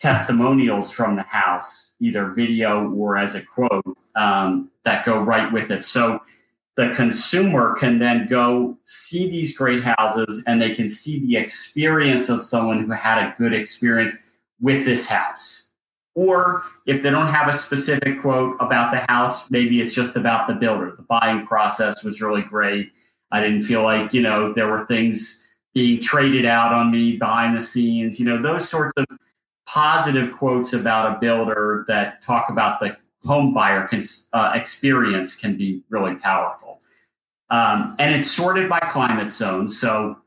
testimonials 0.00 0.90
from 0.90 1.16
the 1.16 1.22
house, 1.22 1.92
either 2.00 2.28
video 2.28 2.90
or 2.92 3.18
as 3.18 3.34
a 3.34 3.42
quote, 3.42 3.84
um, 4.16 4.70
that 4.84 5.04
go 5.04 5.20
right 5.20 5.52
with 5.52 5.70
it. 5.70 5.84
So 5.84 6.20
the 6.76 6.94
consumer 6.96 7.76
can 7.78 7.98
then 7.98 8.26
go 8.26 8.78
see 8.84 9.28
these 9.28 9.56
great 9.56 9.82
houses 9.82 10.42
and 10.46 10.60
they 10.60 10.74
can 10.74 10.88
see 10.88 11.20
the 11.26 11.36
experience 11.36 12.30
of 12.30 12.40
someone 12.40 12.84
who 12.84 12.92
had 12.92 13.18
a 13.18 13.34
good 13.36 13.52
experience 13.52 14.14
with 14.60 14.86
this 14.86 15.06
house. 15.06 15.70
Or 16.14 16.64
if 16.86 17.02
they 17.02 17.10
don't 17.10 17.28
have 17.28 17.48
a 17.48 17.56
specific 17.56 18.22
quote 18.22 18.56
about 18.58 18.92
the 18.92 19.04
house, 19.12 19.50
maybe 19.50 19.82
it's 19.82 19.94
just 19.94 20.16
about 20.16 20.48
the 20.48 20.54
builder. 20.54 20.94
The 20.96 21.02
buying 21.02 21.46
process 21.46 22.02
was 22.02 22.22
really 22.22 22.42
great. 22.42 22.90
I 23.30 23.40
didn't 23.40 23.62
feel 23.62 23.82
like, 23.82 24.14
you 24.14 24.22
know, 24.22 24.52
there 24.52 24.68
were 24.68 24.86
things 24.86 25.46
being 25.74 26.00
traded 26.00 26.46
out 26.46 26.72
on 26.72 26.90
me 26.90 27.16
behind 27.16 27.56
the 27.56 27.62
scenes, 27.62 28.18
you 28.18 28.26
know, 28.26 28.40
those 28.40 28.68
sorts 28.68 28.92
of 28.96 29.06
positive 29.72 30.36
quotes 30.36 30.72
about 30.72 31.16
a 31.16 31.20
builder 31.20 31.84
that 31.86 32.20
talk 32.22 32.50
about 32.50 32.80
the 32.80 32.96
home 33.24 33.54
buyer 33.54 33.86
can, 33.86 34.02
uh, 34.32 34.50
experience 34.54 35.36
can 35.36 35.56
be 35.56 35.82
really 35.90 36.16
powerful. 36.16 36.80
Um, 37.50 37.94
and 37.98 38.14
it's 38.14 38.30
sorted 38.30 38.68
by 38.68 38.80
climate 38.80 39.32
zone. 39.32 39.70
So 39.70 40.18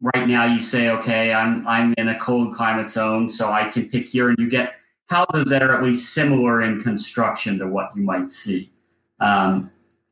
right 0.00 0.26
now 0.26 0.44
you 0.44 0.60
say, 0.60 0.90
okay, 0.90 1.32
I'm, 1.32 1.66
I'm 1.68 1.94
in 1.98 2.08
a 2.08 2.18
cold 2.18 2.54
climate 2.54 2.90
zone, 2.90 3.30
so 3.30 3.52
I 3.52 3.68
can 3.68 3.88
pick 3.88 4.08
here 4.08 4.28
and 4.28 4.38
you 4.38 4.48
get 4.48 4.74
houses 5.06 5.50
that 5.50 5.62
are 5.62 5.76
at 5.76 5.84
least 5.84 6.12
similar 6.12 6.62
in 6.62 6.82
construction 6.82 7.58
to 7.58 7.68
what 7.68 7.92
you 7.94 8.02
might 8.02 8.32
see. 8.32 8.70
Um, 9.20 9.70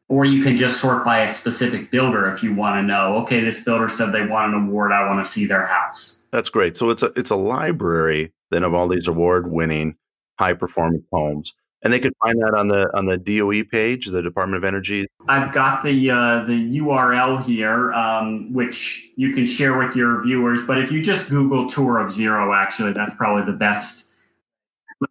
or 0.09 0.25
you 0.25 0.43
can 0.43 0.57
just 0.57 0.81
sort 0.81 1.05
by 1.05 1.21
a 1.21 1.29
specific 1.29 1.91
builder 1.91 2.29
if 2.31 2.43
you 2.43 2.55
want 2.55 2.81
to 2.81 2.83
know, 2.83 3.17
okay, 3.23 3.41
this 3.41 3.65
builder 3.65 3.89
said 3.89 4.13
they 4.13 4.27
want 4.27 4.55
an 4.55 4.69
award, 4.69 4.93
I 4.93 5.07
want 5.09 5.25
to 5.25 5.31
see 5.31 5.47
their 5.47 5.67
house. 5.67 6.23
That's 6.31 6.49
great. 6.49 6.77
So 6.77 6.91
it's 6.91 7.03
a 7.03 7.13
it's 7.17 7.31
a 7.31 7.37
library 7.37 8.33
then 8.51 8.65
of 8.65 8.75
all 8.75 8.89
these 8.89 9.07
award 9.07 9.51
winning 9.51 9.97
high 10.39 10.55
performance 10.55 11.05
homes. 11.13 11.55
And 11.83 11.93
they 11.93 12.01
could 12.01 12.13
find 12.25 12.41
that 12.43 12.55
on 12.55 12.67
the 12.67 12.91
on 12.97 13.07
the 13.07 13.17
DOE 13.17 13.63
page, 13.63 14.07
the 14.07 14.21
Department 14.21 14.57
of 14.57 14.67
Energy. 14.67 15.07
I've 15.29 15.55
got 15.55 15.85
the 15.85 16.11
uh, 16.11 16.45
the 16.45 16.79
URL 16.81 17.45
here, 17.45 17.93
um, 17.93 18.53
which 18.53 19.11
you 19.15 19.33
can 19.33 19.47
share 19.47 19.79
with 19.79 19.95
your 19.95 20.23
viewers. 20.25 20.67
But 20.67 20.79
if 20.79 20.91
you 20.91 21.01
just 21.01 21.31
Google 21.31 21.71
"tour 21.71 22.01
of 22.01 22.13
zero, 22.13 22.53
actually, 22.53 22.95
that's 22.95 23.15
probably 23.15 23.45
the 23.45 23.57
best 23.57 24.09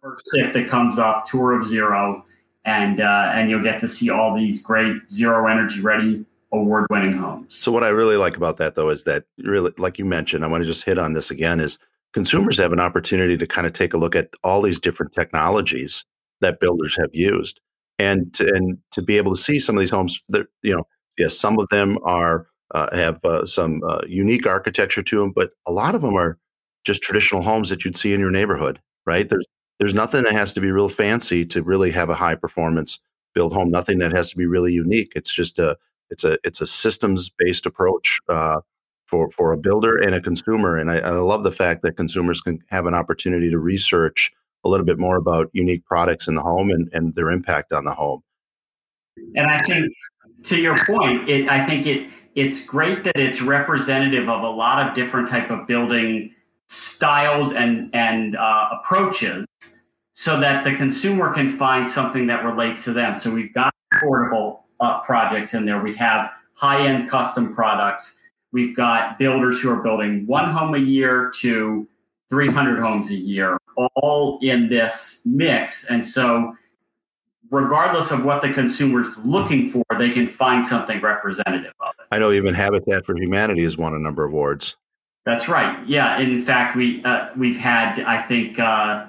first 0.02 0.30
hit 0.34 0.52
that 0.52 0.68
comes 0.68 0.98
up, 0.98 1.26
Tour 1.26 1.58
of 1.58 1.66
Zero, 1.66 2.24
and 2.64 3.00
uh, 3.00 3.32
and 3.34 3.48
you'll 3.48 3.62
get 3.62 3.80
to 3.80 3.88
see 3.88 4.10
all 4.10 4.36
these 4.36 4.62
great 4.62 4.96
zero 5.10 5.46
energy 5.46 5.80
ready 5.80 6.24
award 6.52 6.86
winning 6.90 7.12
homes. 7.12 7.54
So 7.54 7.70
what 7.70 7.84
I 7.84 7.88
really 7.88 8.16
like 8.16 8.36
about 8.36 8.56
that 8.58 8.74
though 8.74 8.90
is 8.90 9.04
that 9.04 9.24
really 9.38 9.72
like 9.78 9.98
you 9.98 10.04
mentioned, 10.04 10.44
I 10.44 10.48
want 10.48 10.62
to 10.62 10.66
just 10.66 10.84
hit 10.84 10.98
on 10.98 11.12
this 11.12 11.30
again 11.30 11.60
is 11.60 11.78
consumers 12.12 12.58
have 12.58 12.72
an 12.72 12.80
opportunity 12.80 13.36
to 13.36 13.46
kind 13.46 13.66
of 13.66 13.72
take 13.72 13.94
a 13.94 13.98
look 13.98 14.16
at 14.16 14.30
all 14.44 14.62
these 14.62 14.80
different 14.80 15.12
technologies 15.12 16.04
that 16.40 16.60
builders 16.60 16.96
have 16.96 17.10
used. 17.12 17.60
and 17.98 18.32
to, 18.34 18.46
and 18.54 18.78
to 18.92 19.02
be 19.02 19.16
able 19.16 19.34
to 19.34 19.40
see 19.40 19.58
some 19.58 19.76
of 19.76 19.80
these 19.80 19.90
homes, 19.90 20.20
that 20.28 20.46
you 20.62 20.74
know, 20.74 20.84
yes, 21.18 21.36
some 21.38 21.58
of 21.58 21.68
them 21.70 21.98
are 22.04 22.46
uh, 22.74 22.94
have 22.96 23.18
uh, 23.24 23.44
some 23.46 23.82
uh, 23.88 24.00
unique 24.06 24.46
architecture 24.46 25.02
to 25.02 25.20
them, 25.20 25.32
but 25.34 25.50
a 25.66 25.72
lot 25.72 25.94
of 25.94 26.02
them 26.02 26.14
are 26.14 26.38
just 26.84 27.02
traditional 27.02 27.42
homes 27.42 27.70
that 27.70 27.84
you'd 27.84 27.96
see 27.96 28.12
in 28.12 28.20
your 28.20 28.30
neighborhood, 28.30 28.78
right? 29.06 29.28
There's 29.28 29.46
there's 29.80 29.94
nothing 29.94 30.24
that 30.24 30.32
has 30.32 30.52
to 30.54 30.60
be 30.60 30.70
real 30.70 30.88
fancy 30.88 31.46
to 31.46 31.62
really 31.62 31.90
have 31.92 32.10
a 32.10 32.14
high 32.14 32.34
performance 32.34 32.98
build 33.34 33.52
home. 33.54 33.70
Nothing 33.70 33.98
that 33.98 34.12
has 34.12 34.30
to 34.30 34.36
be 34.36 34.46
really 34.46 34.72
unique. 34.72 35.12
It's 35.14 35.32
just 35.32 35.58
a 35.58 35.76
it's 36.10 36.24
a 36.24 36.38
it's 36.44 36.60
a 36.60 36.66
systems 36.66 37.30
based 37.36 37.66
approach 37.66 38.20
uh, 38.28 38.60
for 39.08 39.30
for 39.30 39.52
a 39.52 39.58
builder 39.58 39.96
and 39.96 40.14
a 40.14 40.20
consumer. 40.20 40.76
And 40.76 40.90
I, 40.90 40.98
I 40.98 41.10
love 41.10 41.42
the 41.42 41.52
fact 41.52 41.82
that 41.82 41.96
consumers 41.96 42.40
can 42.40 42.62
have 42.68 42.86
an 42.86 42.94
opportunity 42.94 43.50
to 43.50 43.58
research 43.58 44.32
a 44.64 44.68
little 44.68 44.86
bit 44.86 44.98
more 44.98 45.16
about 45.16 45.50
unique 45.52 45.84
products 45.84 46.28
in 46.28 46.34
the 46.34 46.42
home 46.42 46.70
and, 46.70 46.88
and 46.92 47.14
their 47.14 47.30
impact 47.30 47.72
on 47.72 47.84
the 47.84 47.92
home. 47.92 48.22
And 49.34 49.50
I 49.50 49.58
think 49.58 49.92
to 50.44 50.60
your 50.60 50.76
point, 50.84 51.28
it, 51.28 51.48
I 51.48 51.64
think 51.66 51.86
it 51.86 52.10
it's 52.34 52.64
great 52.64 53.02
that 53.04 53.16
it's 53.16 53.42
representative 53.42 54.28
of 54.28 54.42
a 54.42 54.50
lot 54.50 54.86
of 54.86 54.94
different 54.94 55.28
type 55.28 55.50
of 55.50 55.66
building 55.66 56.34
styles 56.68 57.52
and 57.52 57.90
and 57.94 58.36
uh, 58.36 58.68
approaches 58.72 59.46
so 60.14 60.38
that 60.40 60.64
the 60.64 60.74
consumer 60.76 61.32
can 61.32 61.48
find 61.48 61.88
something 61.88 62.26
that 62.26 62.44
relates 62.44 62.84
to 62.84 62.92
them 62.92 63.18
so 63.18 63.32
we've 63.32 63.54
got 63.54 63.72
affordable 63.94 64.60
uh, 64.80 65.00
projects 65.00 65.54
in 65.54 65.64
there 65.64 65.82
we 65.82 65.94
have 65.96 66.30
high-end 66.52 67.08
custom 67.08 67.54
products 67.54 68.18
we've 68.52 68.76
got 68.76 69.18
builders 69.18 69.60
who 69.60 69.70
are 69.70 69.82
building 69.82 70.26
one 70.26 70.50
home 70.50 70.74
a 70.74 70.78
year 70.78 71.32
to 71.36 71.86
300 72.30 72.80
homes 72.80 73.10
a 73.10 73.14
year 73.14 73.58
all 73.94 74.38
in 74.42 74.68
this 74.68 75.22
mix 75.24 75.86
and 75.86 76.04
so 76.04 76.54
regardless 77.50 78.10
of 78.10 78.24
what 78.24 78.42
the 78.42 78.52
consumer's 78.52 79.06
looking 79.24 79.70
for 79.70 79.84
they 79.96 80.10
can 80.10 80.26
find 80.26 80.66
something 80.66 81.00
representative 81.00 81.72
of 81.80 81.94
it 81.98 82.06
i 82.12 82.18
know 82.18 82.32
even 82.32 82.52
habitat 82.52 83.06
for 83.06 83.16
humanity 83.16 83.62
has 83.62 83.78
won 83.78 83.94
a 83.94 83.98
number 83.98 84.24
of 84.24 84.32
awards 84.32 84.76
that's 85.28 85.46
right. 85.46 85.86
Yeah. 85.86 86.18
In 86.20 86.42
fact, 86.42 86.74
we 86.74 87.04
uh, 87.04 87.28
we've 87.36 87.58
had 87.58 88.00
I 88.00 88.22
think 88.22 88.58
uh, 88.58 89.08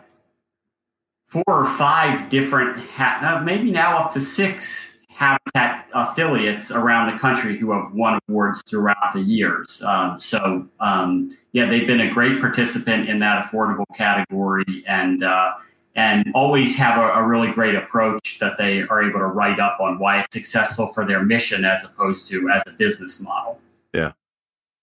four 1.28 1.44
or 1.48 1.66
five 1.66 2.30
different 2.30 2.78
ha- 2.90 3.38
uh, 3.40 3.44
maybe 3.46 3.72
now 3.72 3.98
up 3.98 4.14
to 4.16 4.22
six 4.22 4.89
habitat 5.20 5.86
affiliates 5.94 6.72
around 6.72 7.12
the 7.12 7.20
country 7.20 7.58
who 7.58 7.74
have 7.74 7.94
won 7.94 8.18
awards 8.30 8.64
throughout 8.64 9.14
the 9.14 9.20
years. 9.20 9.84
Um, 9.84 10.18
so 10.18 10.66
um, 10.80 11.38
yeah, 11.52 11.66
they've 11.66 11.86
been 11.86 12.00
a 12.00 12.10
great 12.10 12.40
participant 12.40 13.10
in 13.10 13.20
that 13.20 13.46
affordable 13.46 13.86
category 13.96 14.84
and. 14.88 15.24
Uh, 15.24 15.54
and 15.96 16.32
always 16.34 16.78
have 16.78 16.98
a, 16.98 17.20
a, 17.20 17.28
really 17.28 17.52
great 17.52 17.76
approach 17.76 18.38
that 18.40 18.58
they 18.58 18.84
are 18.84 19.04
able 19.04 19.20
to 19.20 19.26
write 19.26 19.60
up 19.60 19.82
on 19.82 19.98
why 19.98 20.22
it's 20.22 20.34
successful 20.34 20.88
for 20.88 21.04
their 21.04 21.26
mission 21.26 21.66
as 21.66 21.84
opposed 21.84 22.30
to 22.30 22.50
as 22.50 22.62
a 22.68 22.72
business 22.74 23.22
model. 23.22 23.60
Yeah. 23.94 24.12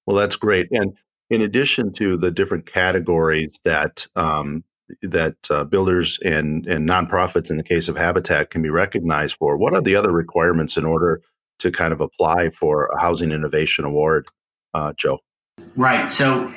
Well, 0.05 0.17
that's 0.17 0.37
great. 0.37 0.69
And 0.73 0.95
in 1.31 1.41
addition 1.41 1.93
to 1.95 2.19
the 2.19 2.31
different 2.31 2.67
categories 2.67 3.61
that 3.65 4.07
um, 4.17 4.65
that 5.03 5.37
uh, 5.51 5.65
builders 5.65 6.19
and 6.25 6.67
and 6.67 6.89
nonprofits, 6.89 7.51
in 7.51 7.57
the 7.57 7.63
case 7.63 7.89
of 7.89 7.97
Habitat, 7.97 8.51
can 8.51 8.63
be 8.63 8.71
recognized 8.71 9.37
for, 9.37 9.57
what 9.57 9.75
are 9.75 9.83
the 9.83 9.97
other 9.97 10.13
requirements 10.13 10.77
in 10.77 10.85
order 10.85 11.23
to 11.59 11.71
kind 11.71 11.93
of 11.93 12.01
apply 12.01 12.51
for 12.51 12.87
a 12.87 13.01
Housing 13.01 13.33
Innovation 13.33 13.85
Award, 13.85 14.27
uh, 14.75 14.93
Joe? 14.97 15.19
Right. 15.75 16.09
So 16.09 16.53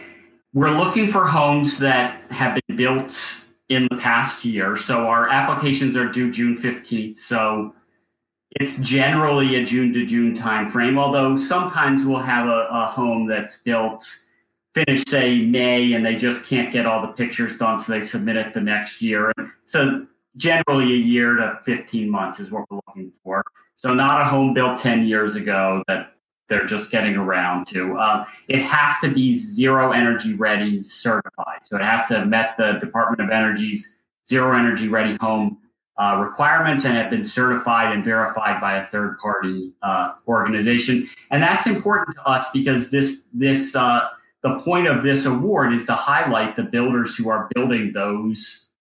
we're 0.54 0.78
looking 0.78 1.08
for 1.08 1.26
homes 1.26 1.80
that 1.80 2.22
have 2.32 2.60
been 2.68 2.78
built 2.78 3.46
in 3.70 3.88
the 3.90 3.98
past 3.98 4.44
year. 4.44 4.76
So 4.76 5.08
our 5.08 5.30
applications 5.30 5.96
are 5.96 6.10
due 6.10 6.32
June 6.32 6.58
15th. 6.58 7.20
So 7.20 7.74
it's 8.52 8.80
generally 8.80 9.56
a 9.56 9.64
June 9.64 9.94
to 9.94 10.06
June 10.06 10.36
timeframe, 10.36 10.98
although 10.98 11.38
sometimes 11.38 12.04
we'll 12.04 12.20
have 12.20 12.48
a, 12.48 12.68
a 12.72 12.86
home 12.88 13.28
that's 13.28 13.58
built 13.58 14.08
finish 14.74 15.04
say 15.08 15.42
May 15.46 15.94
and 15.94 16.06
they 16.06 16.16
just 16.16 16.48
can't 16.48 16.72
get 16.72 16.86
all 16.86 17.02
the 17.02 17.14
pictures 17.14 17.58
done, 17.58 17.80
so 17.80 17.92
they 17.92 18.02
submit 18.02 18.36
it 18.36 18.54
the 18.54 18.62
next 18.62 19.02
year. 19.02 19.32
So 19.66 20.06
generally 20.38 20.94
a 20.94 20.98
year 20.98 21.34
to 21.36 21.60
15 21.64 22.10
months 22.10 22.40
is 22.40 22.52
what 22.52 22.70
we're 22.70 22.80
looking 22.88 23.12
for. 23.24 23.44
So 23.76 23.94
not 23.94 24.22
a 24.22 24.26
home 24.26 24.54
built 24.54 24.80
10 24.80 25.06
years 25.06 25.36
ago 25.36 25.84
that 25.88 26.14
they're 26.50 26.66
just 26.66 26.92
getting 26.92 27.16
around 27.16 27.68
to. 27.68 27.98
Uh, 27.98 28.26
it 28.48 28.62
has 28.62 29.00
to 29.02 29.14
be 29.14 29.36
zero 29.36 29.92
energy 29.92 30.34
ready 30.34 30.84
certified. 30.84 31.60
So 31.64 31.78
it 31.78 31.84
has 31.84 32.08
to 32.08 32.20
have 32.20 32.28
met 32.28 32.58
the 32.58 32.74
Department 32.74 33.22
of 33.22 33.30
Energy's 33.30 34.00
zero 34.28 34.58
energy 34.58 34.88
ready 34.88 35.16
home 35.22 35.60
uh, 35.98 36.18
requirements 36.18 36.86
and 36.86 36.96
have 36.96 37.10
been 37.10 37.26
certified 37.26 37.94
and 37.94 38.04
verified 38.04 38.62
by 38.62 38.78
a 38.78 38.86
third 38.88 39.18
party 39.20 39.74
uh, 39.82 40.14
organization. 40.28 41.10
And 41.30 41.44
that's 41.44 41.68
important 41.68 42.16
to 42.16 42.24
us 42.26 42.50
because 42.52 42.90
this 42.90 43.26
this 43.34 43.76
uh, 43.76 44.08
the 44.42 44.60
point 44.60 44.88
of 44.88 45.04
this 45.04 45.26
award 45.26 45.74
is 45.74 45.86
to 45.88 45.94
highlight 45.94 46.56
the 46.56 46.64
builders 46.64 47.16
who 47.16 47.30
are 47.30 47.50
building 47.54 47.92
those 47.94 48.72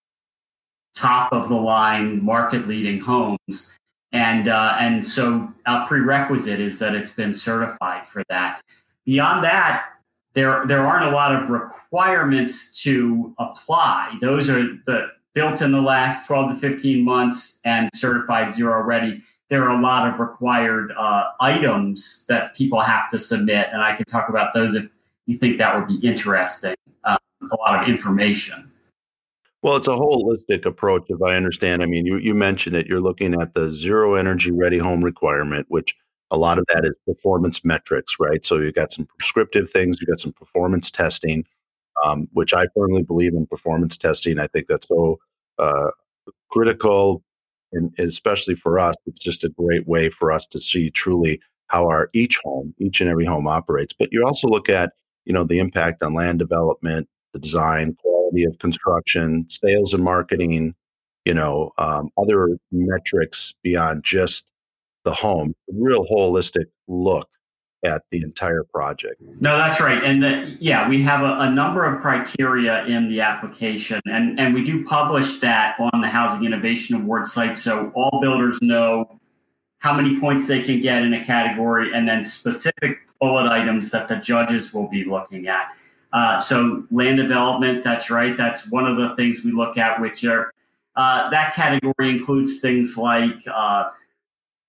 top 0.95 1.33
of 1.33 1.49
the 1.49 1.57
line 1.57 2.25
market 2.25 2.67
leading 2.69 3.01
homes. 3.01 3.77
And 4.13 4.49
uh, 4.49 4.77
and 4.79 5.07
so 5.07 5.53
a 5.67 5.87
prerequisite 5.87 6.61
is 6.61 6.79
that 6.79 6.95
it's 6.95 7.13
been 7.13 7.35
certified 7.35 8.09
for 8.09 8.23
that. 8.29 8.63
Beyond 9.05 9.45
that 9.45 9.85
there 10.35 10.67
there 10.67 10.87
aren't 10.87 11.07
a 11.07 11.11
lot 11.11 11.35
of 11.35 11.51
requirements 11.51 12.81
to 12.83 13.35
apply. 13.39 14.17
Those 14.21 14.49
are 14.49 14.63
the 14.87 15.09
built 15.35 15.63
in 15.63 15.73
the 15.73 15.81
last 15.81 16.27
12 16.27 16.53
to 16.53 16.57
15 16.59 17.05
months 17.05 17.61
and 17.65 17.89
certified 17.95 18.53
zero 18.53 18.83
ready 18.83 19.23
there 19.51 19.63
are 19.63 19.79
a 19.79 19.81
lot 19.81 20.13
of 20.13 20.19
required 20.19 20.93
uh, 20.99 21.31
items 21.41 22.27
that 22.29 22.55
people 22.57 22.81
have 22.81 23.09
to 23.11 23.19
submit 23.21 23.69
and 23.71 23.81
i 23.81 23.95
can 23.95 24.05
talk 24.07 24.29
about 24.29 24.53
those 24.53 24.75
if 24.75 24.89
you 25.29 25.37
think 25.37 25.59
that 25.59 25.77
would 25.77 25.87
be 25.87 26.07
interesting, 26.07 26.75
um, 27.05 27.19
a 27.43 27.57
lot 27.57 27.83
of 27.83 27.89
information. 27.89 28.69
Well, 29.63 29.77
it's 29.77 29.87
a 29.87 29.91
holistic 29.91 30.65
approach, 30.65 31.05
if 31.09 31.21
I 31.23 31.35
understand. 31.35 31.83
I 31.83 31.87
mean, 31.87 32.07
you, 32.07 32.17
you 32.17 32.35
mentioned 32.35 32.77
it. 32.77 32.87
You're 32.87 33.01
looking 33.01 33.35
at 33.41 33.55
the 33.55 33.69
zero 33.69 34.15
energy 34.15 34.51
ready 34.51 34.79
home 34.79 35.05
requirement, 35.05 35.67
which 35.69 35.95
a 36.31 36.39
lot 36.39 36.59
of 36.59 36.65
that 36.69 36.85
is 36.85 36.95
performance 37.07 37.63
metrics, 37.63 38.17
right? 38.19 38.45
So 38.45 38.59
you've 38.59 38.75
got 38.75 38.91
some 38.91 39.05
prescriptive 39.05 39.69
things, 39.69 39.99
you've 40.01 40.09
got 40.09 40.21
some 40.21 40.33
performance 40.33 40.91
testing, 40.91 41.45
um, 42.03 42.27
which 42.33 42.55
I 42.55 42.67
firmly 42.75 43.03
believe 43.03 43.35
in 43.35 43.47
performance 43.47 43.99
testing. 43.99 44.39
I 44.39 44.47
think 44.47 44.67
that's 44.67 44.89
so 44.89 45.19
uh, 45.59 45.91
critical, 46.51 47.23
and 47.73 47.93
especially 47.99 48.55
for 48.55 48.79
us, 48.79 48.95
it's 49.07 49.21
just 49.21 49.45
a 49.45 49.51
great 49.51 49.87
way 49.87 50.09
for 50.09 50.33
us 50.33 50.47
to 50.49 50.61
see 50.61 50.91
truly 50.91 51.39
how 51.67 51.87
our 51.87 52.09
each 52.15 52.39
home, 52.43 52.75
each 52.79 53.03
and 53.03 53.11
every 53.11 53.27
home 53.27 53.47
operates. 53.47 53.93
But 53.93 54.09
you 54.11 54.25
also 54.25 54.49
look 54.49 54.71
at 54.71 54.93
you 55.29 55.35
know 55.35 55.45
the 55.45 55.61
impact 55.61 56.03
on 56.03 56.15
land 56.15 56.41
development, 56.41 57.09
the 57.35 57.39
design, 57.39 57.95
quality 57.95 58.45
of 58.45 58.59
construction, 58.59 59.49
sales 59.49 59.95
and 59.95 60.03
marketing, 60.03 60.75
you 61.25 61.35
know, 61.35 61.71
um, 61.79 62.09
other 62.19 62.59
metrics 62.73 63.55
beyond 63.63 64.03
just 64.03 64.47
the 65.05 65.13
home. 65.13 65.55
Real 65.71 66.07
holistic 66.07 66.65
look 66.89 67.29
at 67.85 68.03
the 68.11 68.23
entire 68.23 68.65
project. 68.65 69.23
No, 69.39 69.57
that's 69.57 69.81
right. 69.81 70.03
And 70.03 70.23
the, 70.23 70.57
yeah, 70.59 70.89
we 70.89 71.01
have 71.03 71.21
a, 71.21 71.43
a, 71.43 71.51
number 71.51 71.85
of 71.85 72.01
criteria 72.01 72.85
in 72.87 73.09
the 73.09 73.21
application, 73.21 74.01
and, 74.07 74.41
and 74.41 74.53
we 74.53 74.65
do 74.65 74.85
publish 74.85 75.39
that 75.41 75.77
on 75.79 76.01
the 76.01 76.09
Housing 76.09 76.45
Innovation 76.45 76.97
Award 76.97 77.29
site 77.29 77.57
so 77.57 77.93
all 77.95 78.21
builders 78.21 78.59
know 78.63 79.18
how 79.79 79.95
many 79.95 80.19
points 80.19 80.49
they 80.49 80.63
can 80.63 80.81
get 80.81 81.03
in 81.03 81.15
a 81.15 81.25
category 81.25 81.93
and 81.95 82.09
then 82.09 82.25
specific 82.25 82.99
bullet 83.21 83.51
items 83.51 83.91
that 83.91 84.09
the 84.09 84.17
judges 84.17 84.73
will 84.73 84.89
be 84.89 85.05
looking 85.05 85.49
at. 85.49 85.69
Uh, 86.13 86.39
so 86.39 86.85
land 86.91 87.19
development, 87.19 87.85
that's 87.85 88.11
right. 88.11 88.37
That's 88.37 88.67
one 88.69 88.87
of 88.87 88.97
the 88.97 89.15
things 89.17 89.45
we 89.45 89.53
look 89.53 89.77
at, 89.77 90.01
which 90.01 90.25
are 90.25 90.53
uh, 90.97 91.31
that 91.31 91.55
category 91.55 92.11
includes 92.11 92.61
things 92.61 92.97
like 92.97 93.37
uh, 93.47 93.91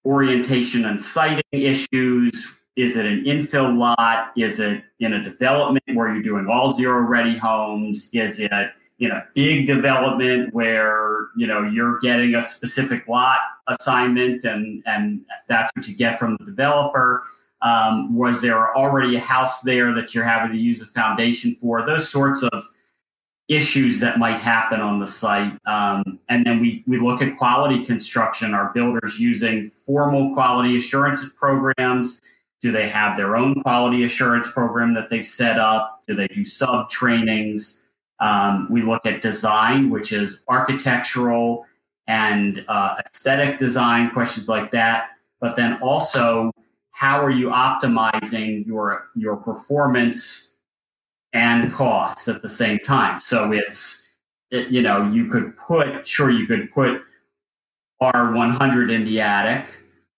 orientation 0.05 0.85
and 0.85 1.01
siting 1.01 1.43
issues. 1.51 2.55
Is 2.75 2.95
it 2.97 3.05
an 3.05 3.23
infill 3.23 3.75
lot? 3.77 4.31
Is 4.37 4.59
it 4.59 4.83
in 4.99 5.13
a 5.13 5.23
development 5.23 5.83
where 5.93 6.13
you're 6.13 6.23
doing 6.23 6.47
all 6.47 6.75
zero 6.75 7.01
ready 7.01 7.35
homes? 7.37 8.09
Is 8.13 8.39
it 8.39 8.51
in 8.99 9.09
know 9.09 9.21
big 9.33 9.67
development 9.67 10.53
where 10.53 11.27
you 11.35 11.47
know 11.47 11.63
you're 11.63 11.99
getting 11.99 12.35
a 12.35 12.41
specific 12.41 13.07
lot 13.07 13.39
assignment 13.67 14.43
and 14.43 14.83
and 14.85 15.21
that's 15.47 15.71
what 15.75 15.87
you 15.87 15.95
get 15.95 16.19
from 16.19 16.37
the 16.39 16.45
developer? 16.45 17.23
Um, 17.61 18.15
was 18.15 18.41
there 18.41 18.75
already 18.75 19.17
a 19.17 19.19
house 19.19 19.61
there 19.61 19.93
that 19.93 20.15
you're 20.15 20.23
having 20.23 20.51
to 20.53 20.57
use 20.57 20.81
a 20.81 20.85
foundation 20.85 21.55
for? 21.59 21.85
Those 21.85 22.09
sorts 22.09 22.43
of 22.43 22.63
issues 23.49 23.99
that 23.99 24.19
might 24.19 24.37
happen 24.37 24.79
on 24.79 24.99
the 24.99 25.07
site. 25.07 25.51
Um, 25.65 26.19
and 26.29 26.45
then 26.45 26.61
we, 26.61 26.83
we 26.85 26.99
look 26.99 27.21
at 27.21 27.37
quality 27.37 27.83
construction. 27.83 28.53
Are 28.53 28.71
builders 28.73 29.19
using 29.19 29.69
formal 29.85 30.33
quality 30.35 30.77
assurance 30.77 31.27
programs? 31.29 32.21
Do 32.61 32.71
they 32.71 32.87
have 32.87 33.17
their 33.17 33.35
own 33.35 33.61
quality 33.61 34.03
assurance 34.03 34.49
program 34.51 34.93
that 34.93 35.09
they've 35.09 35.25
set 35.25 35.57
up? 35.57 36.03
Do 36.07 36.13
they 36.13 36.27
do 36.27 36.45
sub 36.45 36.91
trainings? 36.91 37.87
Um, 38.19 38.67
we 38.69 38.81
look 38.81 39.05
at 39.05 39.21
design, 39.21 39.89
which 39.89 40.11
is 40.11 40.43
architectural 40.47 41.65
and 42.07 42.65
uh, 42.67 42.95
aesthetic 43.05 43.59
design, 43.59 44.09
questions 44.11 44.49
like 44.49 44.71
that. 44.71 45.11
But 45.39 45.55
then 45.55 45.79
also, 45.81 46.51
how 46.91 47.21
are 47.21 47.31
you 47.31 47.47
optimizing 47.47 48.65
your 48.65 49.07
your 49.15 49.37
performance 49.37 50.57
and 51.31 51.71
cost 51.71 52.27
at 52.27 52.41
the 52.41 52.49
same 52.49 52.79
time? 52.79 53.21
So 53.21 53.53
it's 53.53 54.15
it, 54.51 54.67
you 54.69 54.81
know 54.81 55.09
you 55.09 55.27
could 55.27 55.55
put 55.55 56.05
sure 56.07 56.29
you 56.29 56.45
could 56.45 56.71
put 56.71 57.01
R100 58.01 58.91
in 58.91 59.05
the 59.05 59.21
attic, 59.21 59.65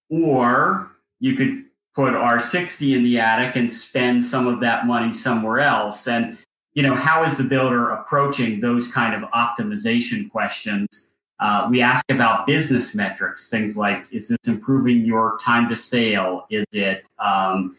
or 0.09 0.91
you 1.19 1.35
could 1.35 1.65
put 1.93 2.13
R60 2.13 2.95
in 2.95 3.03
the 3.03 3.19
attic 3.19 3.55
and 3.55 3.71
spend 3.71 4.23
some 4.23 4.47
of 4.47 4.59
that 4.61 4.85
money 4.85 5.13
somewhere 5.13 5.59
else. 5.59 6.07
And 6.07 6.37
you 6.73 6.83
know 6.83 6.95
how 6.95 7.23
is 7.23 7.37
the 7.37 7.43
builder 7.43 7.89
approaching 7.89 8.61
those 8.61 8.91
kind 8.91 9.13
of 9.13 9.29
optimization 9.31 10.29
questions? 10.29 11.07
Uh, 11.39 11.67
we 11.69 11.81
ask 11.81 12.05
about 12.11 12.45
business 12.45 12.95
metrics, 12.95 13.49
things 13.49 13.75
like 13.75 14.05
is 14.11 14.29
this 14.29 14.39
improving 14.47 15.03
your 15.03 15.37
time 15.41 15.67
to 15.69 15.75
sale? 15.75 16.45
Is 16.49 16.65
it 16.71 17.09
um, 17.19 17.75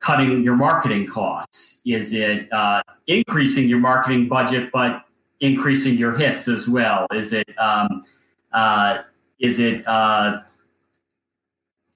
cutting 0.00 0.42
your 0.42 0.56
marketing 0.56 1.06
costs? 1.06 1.82
Is 1.84 2.14
it 2.14 2.52
uh, 2.52 2.82
increasing 3.06 3.68
your 3.68 3.80
marketing 3.80 4.28
budget 4.28 4.70
but 4.72 5.04
increasing 5.40 5.98
your 5.98 6.16
hits 6.16 6.48
as 6.48 6.68
well? 6.68 7.06
Is 7.12 7.32
it 7.32 7.48
um, 7.58 8.04
uh, 8.52 8.98
is 9.40 9.58
it 9.60 9.86
uh, 9.86 10.40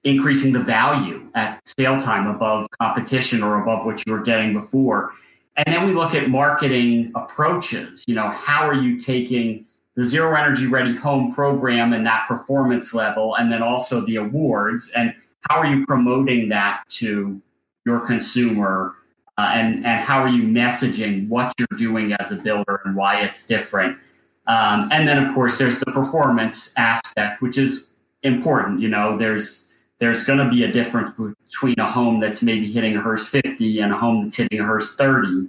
increasing 0.03 0.51
the 0.51 0.59
value 0.59 1.29
at 1.35 1.61
sale 1.65 2.01
time 2.01 2.27
above 2.27 2.67
competition 2.79 3.41
or 3.41 3.61
above 3.61 3.85
what 3.85 4.05
you 4.05 4.13
were 4.13 4.21
getting 4.21 4.53
before? 4.53 5.13
And 5.57 5.73
then 5.73 5.87
we 5.87 5.93
look 5.93 6.13
at 6.13 6.29
marketing 6.29 7.11
approaches. 7.15 8.05
You 8.07 8.15
know, 8.15 8.29
how 8.29 8.67
are 8.67 8.75
you 8.75 8.99
taking 8.99 9.65
the 9.97 10.05
Zero 10.05 10.35
Energy 10.35 10.67
Ready 10.67 10.95
Home 10.95 11.33
program 11.33 11.91
and 11.91 12.05
that 12.05 12.27
performance 12.27 12.93
level, 12.93 13.35
and 13.35 13.51
then 13.51 13.63
also 13.63 14.01
the 14.01 14.17
awards. 14.17 14.91
And 14.95 15.13
how 15.49 15.57
are 15.57 15.65
you 15.65 15.85
promoting 15.87 16.49
that 16.49 16.83
to 16.89 17.41
your 17.83 18.01
consumer? 18.01 18.93
Uh, 19.39 19.51
and, 19.55 19.77
and 19.77 19.99
how 19.99 20.19
are 20.19 20.29
you 20.29 20.43
messaging 20.43 21.27
what 21.29 21.51
you're 21.57 21.79
doing 21.79 22.13
as 22.13 22.31
a 22.31 22.35
builder 22.35 22.81
and 22.85 22.95
why 22.95 23.21
it's 23.21 23.47
different? 23.47 23.97
Um, 24.45 24.89
and 24.91 25.07
then, 25.07 25.23
of 25.23 25.33
course, 25.33 25.57
there's 25.57 25.79
the 25.79 25.91
performance 25.91 26.77
aspect, 26.77 27.41
which 27.41 27.57
is 27.57 27.91
important. 28.21 28.79
You 28.79 28.89
know, 28.89 29.17
there's 29.17 29.66
there's 29.99 30.23
going 30.23 30.39
to 30.39 30.49
be 30.49 30.63
a 30.63 30.71
difference 30.71 31.11
between 31.49 31.79
a 31.79 31.89
home 31.89 32.19
that's 32.19 32.43
maybe 32.43 32.71
hitting 32.71 32.95
a 32.95 33.01
HERS 33.01 33.29
50 33.29 33.79
and 33.79 33.93
a 33.93 33.97
home 33.97 34.23
that's 34.23 34.35
hitting 34.35 34.59
a 34.59 34.63
HERS 34.63 34.95
30 34.95 35.47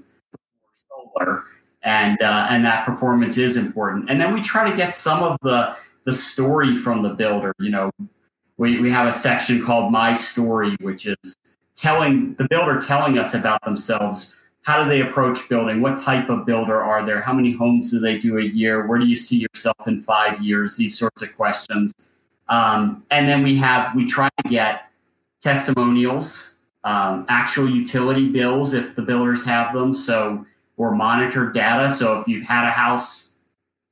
solar 0.88 1.44
and 1.82 2.20
uh, 2.22 2.46
and 2.50 2.64
that 2.64 2.84
performance 2.84 3.38
is 3.38 3.56
important. 3.56 4.10
And 4.10 4.20
then 4.20 4.34
we 4.34 4.42
try 4.42 4.70
to 4.70 4.76
get 4.76 4.94
some 4.94 5.22
of 5.22 5.36
the 5.42 5.74
the 6.04 6.12
story 6.12 6.74
from 6.74 7.02
the 7.02 7.10
builder. 7.10 7.54
You 7.58 7.70
know, 7.70 7.90
we 8.56 8.80
we 8.80 8.90
have 8.90 9.08
a 9.08 9.12
section 9.12 9.64
called 9.64 9.92
My 9.92 10.12
Story, 10.14 10.76
which 10.80 11.06
is 11.06 11.36
telling 11.76 12.34
the 12.34 12.46
builder 12.48 12.80
telling 12.80 13.18
us 13.18 13.34
about 13.34 13.62
themselves. 13.64 14.34
How 14.62 14.82
do 14.82 14.90
they 14.90 15.00
approach 15.00 15.48
building? 15.48 15.80
What 15.80 15.98
type 15.98 16.28
of 16.28 16.44
builder 16.44 16.82
are 16.82 17.06
there? 17.06 17.22
How 17.22 17.32
many 17.32 17.52
homes 17.52 17.90
do 17.90 18.00
they 18.00 18.18
do 18.18 18.36
a 18.36 18.42
year? 18.42 18.86
Where 18.86 18.98
do 18.98 19.06
you 19.06 19.16
see 19.16 19.38
yourself 19.38 19.86
in 19.86 20.00
five 20.00 20.42
years? 20.42 20.76
These 20.76 20.98
sorts 20.98 21.22
of 21.22 21.34
questions. 21.34 21.94
Um, 22.48 23.04
and 23.10 23.28
then 23.28 23.42
we 23.42 23.56
have 23.56 23.94
we 23.94 24.06
try 24.06 24.28
to 24.42 24.48
get 24.48 24.90
testimonials, 25.40 26.56
um, 26.84 27.26
actual 27.28 27.68
utility 27.68 28.28
bills 28.30 28.74
if 28.74 28.96
the 28.96 29.02
builders 29.02 29.44
have 29.44 29.72
them. 29.72 29.94
So 29.94 30.46
or 30.78 30.94
monitor 30.94 31.52
data. 31.52 31.92
So 31.92 32.20
if 32.20 32.28
you've 32.28 32.46
had 32.46 32.66
a 32.66 32.70
house 32.70 33.34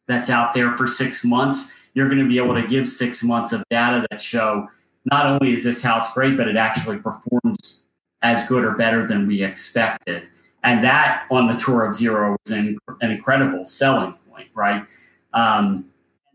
that's 0.09 0.31
out 0.31 0.55
there 0.55 0.71
for 0.73 0.89
six 0.89 1.25
months, 1.25 1.75
you're 1.93 2.09
going 2.09 2.23
to 2.23 2.29
be 2.29 2.39
able 2.39 2.55
to 2.55 2.67
give 2.67 2.89
six 2.89 3.23
months 3.23 3.53
of 3.53 3.63
data 3.71 4.07
that 4.11 4.23
show 4.23 4.69
not 5.13 5.27
only 5.27 5.53
is 5.53 5.65
this 5.65 5.83
house 5.83 6.13
great, 6.15 6.37
but 6.37 6.49
it 6.49 6.57
actually 6.57 6.99
performs 6.99 7.89
as 8.23 8.47
good 8.49 8.65
or 8.65 8.73
better 8.77 9.07
than 9.07 9.27
we 9.27 9.43
expected. 9.43 10.23
And 10.63 10.83
that 10.83 11.27
on 11.31 11.47
the 11.49 11.55
tour 11.55 11.85
of 11.85 11.95
zero 11.95 12.37
was 12.45 12.53
an, 12.53 12.79
an 13.01 13.11
incredible 13.11 13.67
selling 13.67 14.15
point, 14.29 14.49
right? 14.55 14.85
Um, 15.33 15.87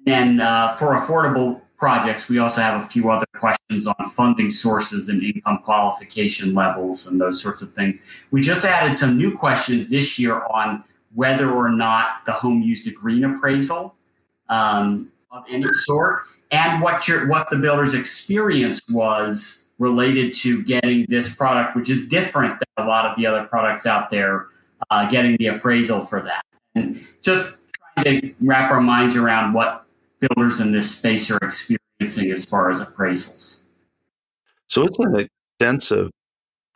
and 0.06 0.42
uh, 0.42 0.76
for 0.76 0.96
affordable 0.96 1.62
projects, 1.82 2.30
we 2.30 2.38
also 2.38 2.62
have 2.62 2.84
a 2.84 2.86
few 2.86 3.10
other 3.10 3.26
questions 3.34 3.88
on 3.88 4.10
funding 4.12 4.52
sources 4.52 5.10
and 5.10 5.24
income 5.24 5.58
qualification 5.64 6.54
levels 6.54 7.08
and 7.08 7.20
those 7.20 7.42
sorts 7.42 7.64
of 7.64 7.74
things. 7.74 8.06
We 8.30 8.44
just 8.44 8.64
added 8.66 8.96
some 8.96 9.18
new 9.18 9.36
questions 9.36 9.90
this 9.90 10.20
year 10.20 10.44
on 10.52 10.84
whether 11.16 11.52
or 11.52 11.70
not 11.70 12.24
the 12.28 12.34
home 12.34 12.62
used 12.62 12.88
a 12.88 12.92
green 12.92 13.24
appraisal 13.24 13.96
um, 14.50 15.12
of 15.32 15.44
any 15.50 15.66
sort 15.74 16.26
and 16.52 16.84
what 16.84 17.08
your 17.08 17.28
what 17.28 17.50
the 17.50 17.58
builder's 17.58 17.96
experience 17.96 18.80
was 18.92 19.72
related 19.80 20.36
to 20.36 20.62
getting 20.64 21.08
this 21.10 21.34
product, 21.34 21.76
which 21.76 21.90
is 21.90 22.08
different 22.08 22.60
than 22.60 22.86
a 22.86 22.88
lot 22.88 23.06
of 23.08 23.18
the 23.18 23.26
other 23.26 23.48
products 23.48 23.88
out 23.88 24.12
there, 24.12 24.50
uh, 24.92 25.10
getting 25.10 25.36
the 25.38 25.48
appraisal 25.48 26.06
for 26.06 26.22
that. 26.22 26.46
And 26.76 27.04
just 27.24 27.58
trying 27.98 28.22
to 28.22 28.34
wrap 28.40 28.70
our 28.70 28.82
minds 28.82 29.16
around 29.16 29.54
what 29.54 29.88
builders 30.22 30.62
in 30.62 30.72
this 30.72 30.98
space 30.98 31.30
are 31.30 31.40
experiencing 31.42 32.32
as 32.32 32.46
far 32.46 32.72
as 32.72 32.80
appraisals. 32.80 33.62
So 34.68 34.84
it's 34.84 34.98
an 35.00 35.28
extensive 35.60 36.12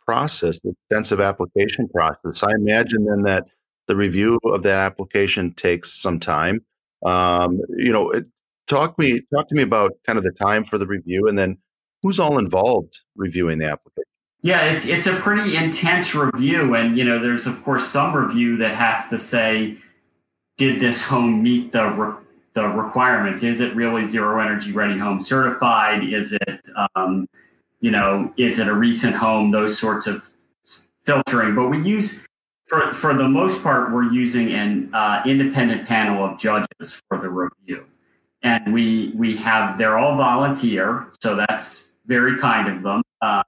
process, 0.06 0.58
extensive 0.64 1.20
application 1.20 1.88
process. 1.88 2.42
I 2.42 2.52
imagine 2.52 3.06
then 3.06 3.22
that 3.22 3.44
the 3.86 3.96
review 3.96 4.38
of 4.44 4.62
that 4.64 4.78
application 4.78 5.54
takes 5.54 5.92
some 5.92 6.20
time. 6.20 6.64
Um, 7.04 7.60
you 7.76 7.92
know, 7.92 8.12
talk 8.66 8.98
me 8.98 9.22
talk 9.34 9.48
to 9.48 9.54
me 9.54 9.62
about 9.62 9.92
kind 10.04 10.18
of 10.18 10.24
the 10.24 10.32
time 10.32 10.64
for 10.64 10.78
the 10.78 10.86
review, 10.86 11.26
and 11.28 11.38
then 11.38 11.58
who's 12.02 12.18
all 12.18 12.38
involved 12.38 13.00
reviewing 13.16 13.58
the 13.58 13.66
application. 13.66 14.04
Yeah, 14.42 14.72
it's 14.72 14.86
it's 14.86 15.06
a 15.06 15.16
pretty 15.16 15.56
intense 15.56 16.14
review, 16.14 16.74
and 16.74 16.96
you 16.96 17.04
know, 17.04 17.18
there's 17.18 17.46
of 17.46 17.62
course 17.64 17.86
some 17.86 18.14
review 18.14 18.56
that 18.58 18.74
has 18.74 19.08
to 19.10 19.18
say, 19.18 19.76
did 20.58 20.80
this 20.80 21.02
home 21.02 21.42
meet 21.42 21.72
the 21.72 21.88
the 22.56 22.66
requirements. 22.66 23.42
Is 23.42 23.60
it 23.60 23.76
really 23.76 24.06
zero 24.06 24.40
energy 24.40 24.72
ready 24.72 24.98
home 24.98 25.22
certified? 25.22 26.02
Is 26.02 26.32
it, 26.32 26.66
um, 26.96 27.28
you 27.80 27.90
know, 27.90 28.32
is 28.38 28.58
it 28.58 28.66
a 28.66 28.74
recent 28.74 29.14
home? 29.14 29.50
Those 29.50 29.78
sorts 29.78 30.06
of 30.06 30.26
filtering. 31.04 31.54
But 31.54 31.68
we 31.68 31.82
use, 31.82 32.26
for, 32.64 32.94
for 32.94 33.12
the 33.12 33.28
most 33.28 33.62
part, 33.62 33.92
we're 33.92 34.10
using 34.10 34.54
an 34.54 34.92
uh, 34.94 35.22
independent 35.26 35.86
panel 35.86 36.24
of 36.24 36.38
judges 36.38 37.00
for 37.08 37.18
the 37.18 37.28
review. 37.28 37.84
And 38.42 38.72
we, 38.72 39.12
we 39.14 39.36
have, 39.36 39.76
they're 39.76 39.98
all 39.98 40.16
volunteer. 40.16 41.08
So 41.20 41.36
that's 41.36 41.88
very 42.06 42.38
kind 42.38 42.74
of 42.74 42.82
them. 42.82 43.02
Uh, 43.20 43.42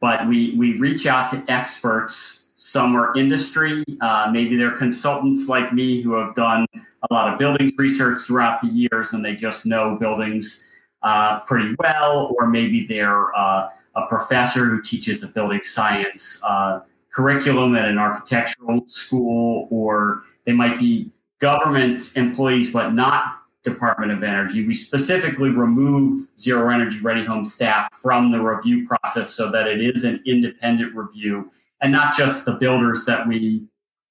but 0.00 0.28
we, 0.28 0.54
we 0.54 0.78
reach 0.78 1.06
out 1.06 1.28
to 1.32 1.44
experts 1.48 2.52
some 2.56 2.96
are 2.96 3.16
industry. 3.16 3.84
Uh, 4.00 4.30
maybe 4.32 4.56
they're 4.56 4.78
consultants 4.78 5.48
like 5.48 5.72
me 5.72 6.00
who 6.00 6.12
have 6.14 6.34
done 6.36 6.66
a 7.10 7.14
lot 7.14 7.32
of 7.32 7.38
buildings 7.38 7.72
research 7.76 8.20
throughout 8.26 8.60
the 8.62 8.68
years 8.68 9.12
and 9.12 9.24
they 9.24 9.34
just 9.34 9.66
know 9.66 9.96
buildings 9.96 10.68
uh, 11.02 11.40
pretty 11.40 11.74
well. 11.78 12.34
Or 12.38 12.46
maybe 12.46 12.86
they're 12.86 13.36
uh, 13.36 13.68
a 13.94 14.06
professor 14.06 14.66
who 14.66 14.82
teaches 14.82 15.22
a 15.22 15.28
building 15.28 15.60
science 15.62 16.42
uh, 16.46 16.80
curriculum 17.12 17.76
at 17.76 17.88
an 17.88 17.98
architectural 17.98 18.84
school. 18.88 19.68
Or 19.70 20.22
they 20.44 20.52
might 20.52 20.78
be 20.78 21.10
government 21.40 22.16
employees, 22.16 22.72
but 22.72 22.94
not 22.94 23.40
Department 23.64 24.12
of 24.12 24.22
Energy. 24.22 24.66
We 24.66 24.74
specifically 24.74 25.48
remove 25.48 26.28
zero 26.38 26.70
energy 26.70 27.00
ready 27.00 27.24
home 27.24 27.44
staff 27.44 27.88
from 27.94 28.30
the 28.30 28.38
review 28.38 28.86
process 28.86 29.30
so 29.30 29.50
that 29.50 29.66
it 29.66 29.80
is 29.80 30.04
an 30.04 30.22
independent 30.26 30.94
review 30.94 31.50
and 31.80 31.90
not 31.90 32.16
just 32.16 32.46
the 32.46 32.52
builders 32.52 33.04
that 33.06 33.26
we 33.26 33.64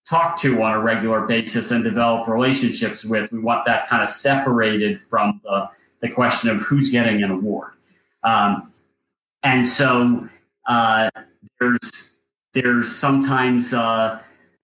talk 0.10 0.39
to 0.42 0.62
on 0.62 0.74
a 0.74 0.80
regular 0.80 1.26
basis 1.26 1.72
and 1.72 1.84
develop 1.84 2.28
relationships 2.28 3.06
with. 3.06 3.32
We 3.32 3.39
want 3.39 3.66
that 3.66 3.88
kind 3.88 4.04
of 4.04 4.10
separated 4.10 5.02
from 5.02 5.42
the, 5.44 5.70
the 6.02 6.10
question 6.10 6.50
of 6.50 6.58
who's 6.58 6.92
getting 6.92 7.24
an 7.24 7.32
award. 7.32 7.72
Um, 8.24 8.72
and 9.44 9.66
so 9.66 10.28
uh, 10.68 11.10
there's 11.60 12.20
there's 12.54 12.94
sometimes 12.96 13.74
uh, 13.74 14.22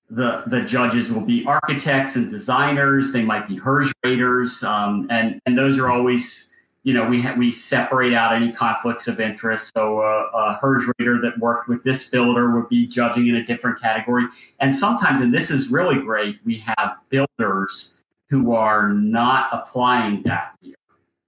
the 0.10 0.43
the 0.47 0.62
judges 0.62 1.12
will 1.12 1.21
be 1.21 1.45
architects 1.45 2.15
and 2.15 2.32
designers. 2.32 3.12
They 3.12 3.23
might 3.23 3.47
be 3.47 3.60
raters, 4.04 4.63
um, 4.63 5.08
and 5.10 5.41
and 5.45 5.58
those 5.58 5.78
are 5.78 5.89
always 5.91 6.54
you 6.89 6.95
know, 6.95 7.08
we 7.08 7.21
ha- 7.21 7.36
we 7.38 7.52
separate 7.52 8.15
out 8.15 8.34
any 8.34 8.52
conflicts 8.52 9.08
of 9.08 9.19
interest. 9.19 9.71
So 9.78 9.99
uh, 9.99 10.32
a 10.34 10.54
HERS 10.60 10.91
rater 10.97 11.21
that 11.21 11.38
worked 11.38 11.69
with 11.69 11.84
this 11.84 12.10
builder 12.10 12.56
would 12.56 12.67
be 12.67 12.88
judging 12.88 13.28
in 13.28 13.36
a 13.36 13.45
different 13.45 13.80
category. 13.80 14.25
And 14.60 14.75
sometimes, 14.75 15.21
and 15.21 15.32
this 15.32 15.52
is 15.52 15.69
really 15.69 16.02
great, 16.02 16.39
we 16.45 16.58
have 16.65 16.97
builders 17.10 17.95
who 18.32 18.56
are 18.56 18.89
not 18.89 19.49
applying 19.52 20.23
that 20.23 20.56
year 20.63 20.78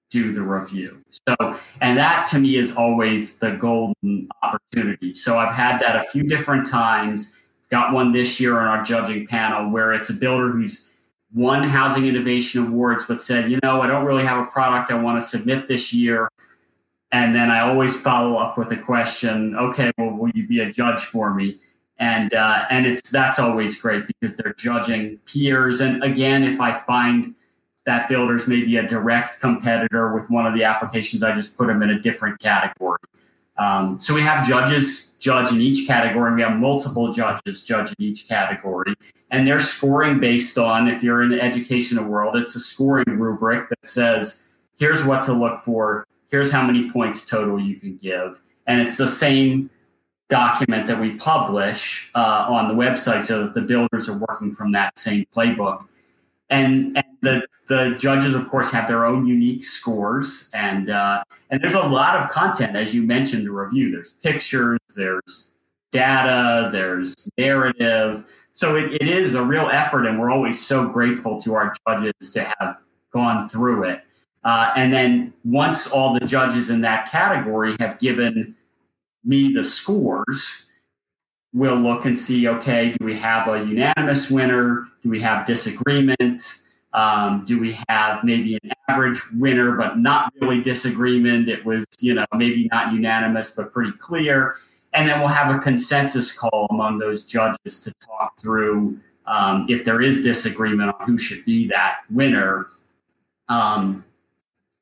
do 0.10 0.34
the 0.34 0.42
review. 0.42 0.98
So, 1.28 1.36
and 1.80 1.96
that 1.96 2.28
to 2.32 2.40
me 2.40 2.56
is 2.56 2.76
always 2.76 3.36
the 3.36 3.52
golden 3.52 4.30
opportunity. 4.42 5.14
So 5.14 5.38
I've 5.38 5.54
had 5.54 5.80
that 5.82 5.96
a 5.96 6.10
few 6.10 6.24
different 6.24 6.68
times. 6.68 7.40
Got 7.70 7.94
one 7.94 8.12
this 8.12 8.40
year 8.42 8.60
on 8.60 8.66
our 8.66 8.84
judging 8.84 9.28
panel 9.28 9.72
where 9.72 9.94
it's 9.94 10.10
a 10.10 10.16
builder 10.16 10.50
who's 10.50 10.90
won 11.34 11.64
housing 11.64 12.06
innovation 12.06 12.68
awards, 12.68 13.06
but 13.08 13.24
said, 13.24 13.50
you 13.50 13.60
know, 13.64 13.82
I 13.82 13.88
don't 13.88 14.06
really 14.06 14.26
have 14.26 14.40
a 14.40 14.46
product 14.48 14.92
I 14.92 14.96
want 14.96 15.22
to 15.22 15.28
submit 15.28 15.68
this 15.68 15.94
year. 15.94 16.30
And 17.12 17.36
then 17.36 17.50
I 17.50 17.62
always 17.62 18.00
follow 18.00 18.38
up 18.38 18.58
with 18.58 18.72
a 18.72 18.78
question, 18.78 19.56
okay, 19.56 19.92
well, 19.98 20.12
will 20.12 20.30
you 20.30 20.48
be 20.48 20.62
a 20.62 20.72
judge 20.72 21.04
for 21.04 21.34
me? 21.34 21.58
And 21.98 22.34
uh, 22.34 22.66
and 22.72 22.88
it's 22.88 23.12
that's 23.12 23.38
always 23.38 23.80
great 23.80 24.06
because 24.08 24.36
they're 24.36 24.54
judging 24.54 25.18
peers. 25.20 25.82
And 25.82 26.04
again, 26.04 26.44
if 26.44 26.60
I 26.60 26.80
find 26.80 27.36
that 27.86 28.10
builder's 28.10 28.48
maybe 28.48 28.78
a 28.78 28.88
direct 28.88 29.40
competitor 29.40 30.14
with 30.14 30.30
one 30.30 30.48
of 30.48 30.54
the 30.54 30.64
applications, 30.64 31.22
I 31.22 31.36
just 31.36 31.58
put 31.58 31.68
them 31.68 31.84
in 31.84 31.92
a 31.92 32.00
different 32.00 32.40
category. 32.40 32.98
Um, 33.62 34.02
so 34.02 34.16
we 34.16 34.22
have 34.22 34.48
judges 34.48 35.10
judge 35.20 35.52
in 35.52 35.62
each 35.62 35.86
category. 35.86 36.34
We 36.34 36.42
have 36.42 36.58
multiple 36.58 37.14
judges 37.14 37.64
judge 37.64 37.94
in 38.00 38.06
each 38.06 38.28
category, 38.28 38.96
and 39.30 39.46
they're 39.46 39.60
scoring 39.60 40.20
based 40.20 40.58
on 40.58 40.88
if 40.88 41.04
you're 41.04 41.22
in 41.22 41.30
the 41.30 41.40
educational 41.40 42.06
world, 42.06 42.36
it's 42.36 42.56
a 42.56 42.60
scoring 42.60 43.20
rubric 43.20 43.70
that 43.70 43.88
says 43.88 44.50
here's 44.80 45.06
what 45.06 45.26
to 45.26 45.34
look 45.34 45.62
for, 45.62 46.08
here's 46.32 46.52
how 46.52 46.66
many 46.66 46.90
points 46.90 47.28
total 47.28 47.60
you 47.60 47.76
can 47.76 47.98
give, 47.98 48.42
and 48.66 48.82
it's 48.82 48.98
the 48.98 49.08
same 49.08 49.70
document 50.28 50.88
that 50.88 51.00
we 51.00 51.12
publish 51.18 52.10
uh, 52.16 52.48
on 52.50 52.68
the 52.68 52.74
website 52.74 53.26
so 53.26 53.44
that 53.44 53.54
the 53.54 53.62
builders 53.62 54.10
are 54.10 54.18
working 54.28 54.56
from 54.56 54.72
that 54.72 54.98
same 54.98 55.24
playbook 55.36 55.86
and, 56.52 56.98
and 56.98 57.06
the 57.22 57.48
the 57.68 57.96
judges, 57.98 58.36
of 58.36 58.50
course, 58.50 58.70
have 58.72 58.90
their 58.90 59.06
own 59.06 59.26
unique 59.26 59.66
scores, 59.66 60.50
and 60.54 60.90
uh, 60.90 61.24
and 61.50 61.62
there's 61.62 61.74
a 61.74 61.88
lot 61.88 62.18
of 62.20 62.30
content, 62.30 62.76
as 62.76 62.94
you 62.94 63.04
mentioned, 63.04 63.46
to 63.46 63.52
review. 63.52 63.92
There's 63.92 64.12
pictures, 64.12 64.80
there's 64.96 65.52
data, 65.92 66.70
there's 66.72 67.30
narrative. 67.38 68.26
So 68.54 68.76
it, 68.76 68.94
it 68.94 69.08
is 69.08 69.36
a 69.36 69.44
real 69.44 69.70
effort, 69.72 70.06
and 70.06 70.20
we're 70.20 70.32
always 70.32 70.64
so 70.64 70.90
grateful 70.90 71.42
to 71.44 71.56
our 71.56 71.74
judges 71.88 72.32
to 72.34 72.44
have 72.60 72.78
gone 73.14 73.48
through 73.50 73.86
it. 73.86 74.02
Uh, 74.44 74.74
and 74.76 74.92
then 74.92 75.34
once 75.46 75.90
all 75.92 76.14
the 76.14 76.26
judges 76.26 76.70
in 76.70 76.82
that 76.82 77.10
category 77.10 77.78
have 77.80 78.00
given 78.00 78.54
me 79.24 79.54
the 79.54 79.64
scores, 79.64 80.68
we'll 81.54 81.76
look 81.76 82.04
and 82.06 82.20
see 82.20 82.50
okay, 82.50 82.94
do 83.00 83.06
we 83.06 83.16
have 83.16 83.48
a 83.48 83.60
unanimous 83.60 84.30
winner? 84.30 84.88
Do 85.02 85.10
we 85.10 85.20
have 85.22 85.48
disagreement? 85.48 86.62
Um, 86.94 87.46
do 87.46 87.60
we 87.60 87.78
have 87.88 88.24
maybe 88.24 88.60
an 88.64 88.72
average 88.88 89.22
winner, 89.34 89.76
but 89.78 89.98
not 89.98 90.34
really 90.42 90.62
disagreement? 90.62 91.48
It 91.50 91.66
was, 91.66 91.86
you 92.00 92.14
know, 92.14 92.26
maybe 92.36 92.68
not 92.72 92.94
unanimous, 92.94 93.52
but 93.52 93.72
pretty 93.72 93.94
clear. 93.94 94.58
And 94.94 95.08
then 95.08 95.20
we'll 95.20 95.30
have 95.30 95.56
a 95.56 95.60
consensus 95.60 96.38
call 96.38 96.68
among 96.70 97.00
those 97.00 97.26
judges 97.26 97.82
to 97.84 97.94
talk 98.06 98.40
through 98.40 99.00
um, 99.26 99.66
if 99.70 99.86
there 99.86 100.02
is 100.02 100.24
disagreement 100.24 100.94
on 101.00 101.06
who 101.08 101.18
should 101.18 101.46
be 101.46 101.68
that 101.70 102.02
winner 102.10 102.68
um, 103.48 104.04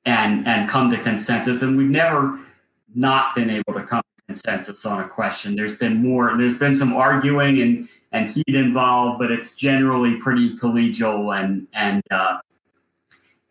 and, 0.05 0.47
and 0.47 0.67
come 0.67 0.89
to 0.89 0.97
consensus. 0.97 1.61
And 1.61 1.77
we've 1.77 1.89
never 1.89 2.39
not 2.95 3.35
been 3.35 3.51
able 3.51 3.73
to 3.73 3.83
come 3.83 4.01
to 4.01 4.25
consensus 4.25 4.83
on 4.85 4.99
a 4.99 5.07
question. 5.07 5.55
There's 5.55 5.77
been 5.77 5.97
more, 5.97 6.35
there's 6.35 6.57
been 6.57 6.73
some 6.73 6.93
arguing 6.93 7.61
and, 7.61 7.87
and 8.11 8.29
heat 8.29 8.55
involved, 8.55 9.19
but 9.19 9.31
it's 9.31 9.55
generally 9.55 10.15
pretty 10.15 10.57
collegial 10.57 11.37
and, 11.37 11.67
and, 11.73 12.01
uh, 12.11 12.39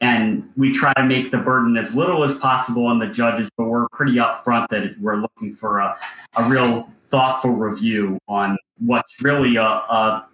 and 0.00 0.48
we 0.56 0.72
try 0.72 0.92
to 0.94 1.04
make 1.04 1.30
the 1.30 1.38
burden 1.38 1.76
as 1.76 1.96
little 1.96 2.22
as 2.22 2.36
possible 2.38 2.86
on 2.86 2.98
the 2.98 3.06
judges, 3.06 3.50
but 3.56 3.64
we're 3.64 3.88
pretty 3.88 4.14
upfront 4.14 4.68
that 4.68 4.96
we're 5.00 5.16
looking 5.16 5.52
for 5.52 5.78
a, 5.78 5.96
a 6.36 6.48
real 6.48 6.90
thoughtful 7.06 7.52
review 7.52 8.18
on 8.28 8.56
what's 8.78 9.22
really 9.22 9.56
a, 9.56 9.62
a, 9.62 10.28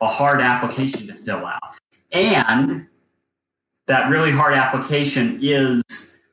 a 0.00 0.06
hard 0.06 0.40
application 0.40 1.06
to 1.06 1.14
fill 1.14 1.46
out. 1.46 1.60
And 2.12 2.86
that 3.86 4.10
really 4.10 4.32
hard 4.32 4.54
application 4.54 5.38
is 5.40 5.82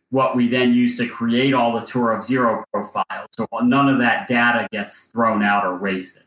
what 0.10 0.36
we 0.36 0.48
then 0.48 0.74
use 0.74 0.98
to 0.98 1.08
create 1.08 1.54
all 1.54 1.80
the 1.80 1.86
tour 1.86 2.12
of 2.12 2.24
zero 2.24 2.63
profiles. 2.72 3.28
So 3.32 3.48
none 3.63 3.89
of 3.89 4.00
that 4.00 4.28
data 4.28 4.67
gets 4.72 5.08
thrown 5.08 5.43
out 5.43 5.65
or 5.65 5.78
wasted. 5.78 6.23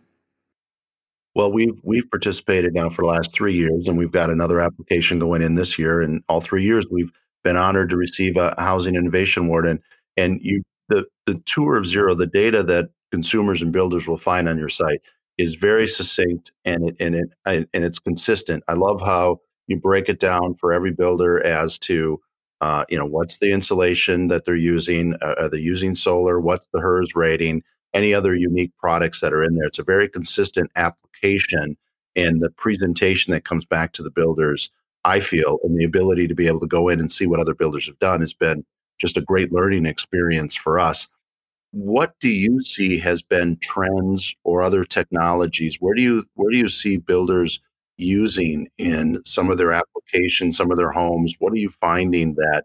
Well, 1.37 1.53
we've 1.53 1.79
we've 1.83 2.11
participated 2.11 2.73
now 2.73 2.89
for 2.89 3.03
the 3.03 3.09
last 3.09 3.35
three 3.35 3.53
years, 3.53 3.89
and 3.89 3.99
we've 3.99 4.11
got 4.11 4.31
another 4.31 4.59
application 4.59 5.19
going 5.19 5.43
in 5.43 5.55
this 5.55 5.79
year. 5.79 6.01
And 6.01 6.23
all 6.31 6.41
three 6.41 6.65
years, 6.65 6.87
we've 6.91 7.13
been 7.45 7.59
honored 7.59 7.91
to 7.91 7.97
receive 7.99 8.39
a 8.39 8.55
housing 8.57 8.97
innovation 8.97 9.45
award. 9.45 9.67
And 9.67 9.81
and 10.17 10.41
you 10.41 10.63
the 10.89 11.05
the 11.27 11.35
tour 11.45 11.77
of 11.77 11.87
zero, 11.87 12.15
the 12.15 12.27
data 12.27 12.63
that 12.63 12.89
consumers 13.13 13.61
and 13.61 13.71
builders 13.71 14.09
will 14.09 14.17
find 14.17 14.49
on 14.49 14.57
your 14.57 14.71
site 14.71 15.03
is 15.37 15.57
very 15.57 15.87
succinct 15.87 16.53
and 16.65 16.89
it 16.89 16.97
and 17.01 17.15
it 17.15 17.35
and 17.45 17.85
it's 17.85 17.99
consistent. 17.99 18.65
I 18.67 18.73
love 18.73 19.03
how 19.03 19.41
you 19.67 19.79
break 19.79 20.09
it 20.09 20.19
down 20.19 20.55
for 20.55 20.73
every 20.73 20.93
builder 20.93 21.45
as 21.45 21.79
to 21.81 22.19
uh, 22.63 22.87
you 22.89 22.97
know, 22.97 23.05
what's 23.05 23.37
the 23.37 23.53
insulation 23.53 24.29
that 24.29 24.47
they're 24.47 24.57
using? 24.57 25.15
Uh, 25.21 25.35
are 25.39 25.49
they 25.51 25.59
using 25.59 25.95
solar? 25.95 26.41
What's 26.41 26.67
the 26.73 26.81
HERS 26.81 27.15
rating? 27.15 27.63
Any 27.93 28.15
other 28.15 28.35
unique 28.35 28.73
products 28.79 29.21
that 29.21 29.35
are 29.35 29.45
in 29.45 29.55
there? 29.55 29.67
It's 29.67 29.79
a 29.79 29.85
very 29.85 30.09
consistent 30.09 30.71
application, 31.17 31.77
and 32.15 32.41
the 32.41 32.51
presentation 32.51 33.33
that 33.33 33.45
comes 33.45 33.65
back 33.65 33.93
to 33.93 34.03
the 34.03 34.11
builders, 34.11 34.71
I 35.05 35.21
feel, 35.21 35.59
and 35.63 35.79
the 35.79 35.85
ability 35.85 36.27
to 36.29 36.35
be 36.35 36.47
able 36.47 36.61
to 36.61 36.67
go 36.67 36.89
in 36.89 37.01
and 37.01 37.11
see 37.11 37.27
what 37.27 37.41
other 37.41 37.55
builders 37.55 37.87
have 37.87 37.99
done 37.99 38.21
has 38.21 38.33
been 38.33 38.65
just 38.99 39.17
a 39.17 39.23
great 39.23 39.53
learning 39.53 39.87
experience 39.87 40.55
for 40.55 40.79
us. 40.79 41.09
What 41.73 42.15
do 42.21 42.29
you 42.29 42.63
see 42.63 42.99
has 43.01 43.23
been 43.23 43.59
trends 43.61 44.35
or 44.45 44.63
other 44.63 44.85
technologies? 44.85 45.77
Where 45.81 45.95
do 45.95 46.01
you 46.01 46.25
where 46.35 46.51
do 46.51 46.57
you 46.57 46.69
see 46.69 46.97
builders 46.97 47.61
using 47.99 48.69
in 48.79 49.23
some 49.27 49.51
of 49.51 49.59
their 49.59 49.73
applications, 49.73 50.57
some 50.57 50.71
of 50.71 50.79
their 50.79 50.93
homes? 50.93 51.37
What 51.39 51.53
are 51.53 51.59
you 51.59 51.69
finding 51.69 52.35
that 52.35 52.65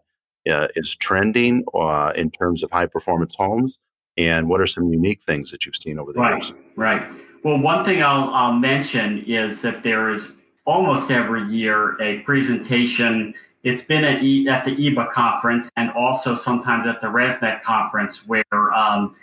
uh, 0.50 0.68
is 0.76 0.96
trending 0.96 1.64
uh, 1.74 2.12
in 2.16 2.30
terms 2.30 2.62
of 2.62 2.70
high 2.70 2.86
performance 2.86 3.34
homes? 3.36 3.78
And 4.16 4.48
what 4.48 4.60
are 4.60 4.66
some 4.66 4.90
unique 4.90 5.22
things 5.22 5.50
that 5.50 5.66
you've 5.66 5.76
seen 5.76 5.98
over 5.98 6.12
the 6.12 6.20
right, 6.20 6.32
years? 6.32 6.52
Right. 6.76 7.02
Well, 7.42 7.58
one 7.58 7.84
thing 7.84 8.02
I'll, 8.02 8.32
I'll 8.32 8.52
mention 8.52 9.24
is 9.26 9.62
that 9.62 9.82
there 9.82 10.10
is 10.10 10.32
almost 10.64 11.10
every 11.10 11.42
year 11.48 12.00
a 12.00 12.20
presentation. 12.20 13.34
It's 13.64 13.82
been 13.82 14.04
at, 14.04 14.22
e, 14.22 14.48
at 14.48 14.64
the 14.64 14.76
EEBA 14.76 15.10
conference 15.10 15.70
and 15.76 15.90
also 15.90 16.36
sometimes 16.36 16.86
at 16.86 17.00
the 17.00 17.08
RESNET 17.08 17.62
conference 17.62 18.26
where 18.28 18.72
um, 18.72 19.16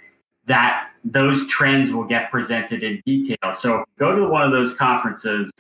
that 0.47 0.91
those 1.05 1.47
trends 1.47 1.93
will 1.93 2.03
get 2.03 2.29
presented 2.29 2.83
in 2.83 3.01
detail. 3.05 3.53
So 3.53 3.85
go 3.97 4.13
to 4.13 4.27
one 4.27 4.43
of 4.43 4.51
those 4.51 4.75
conferences 4.75 5.51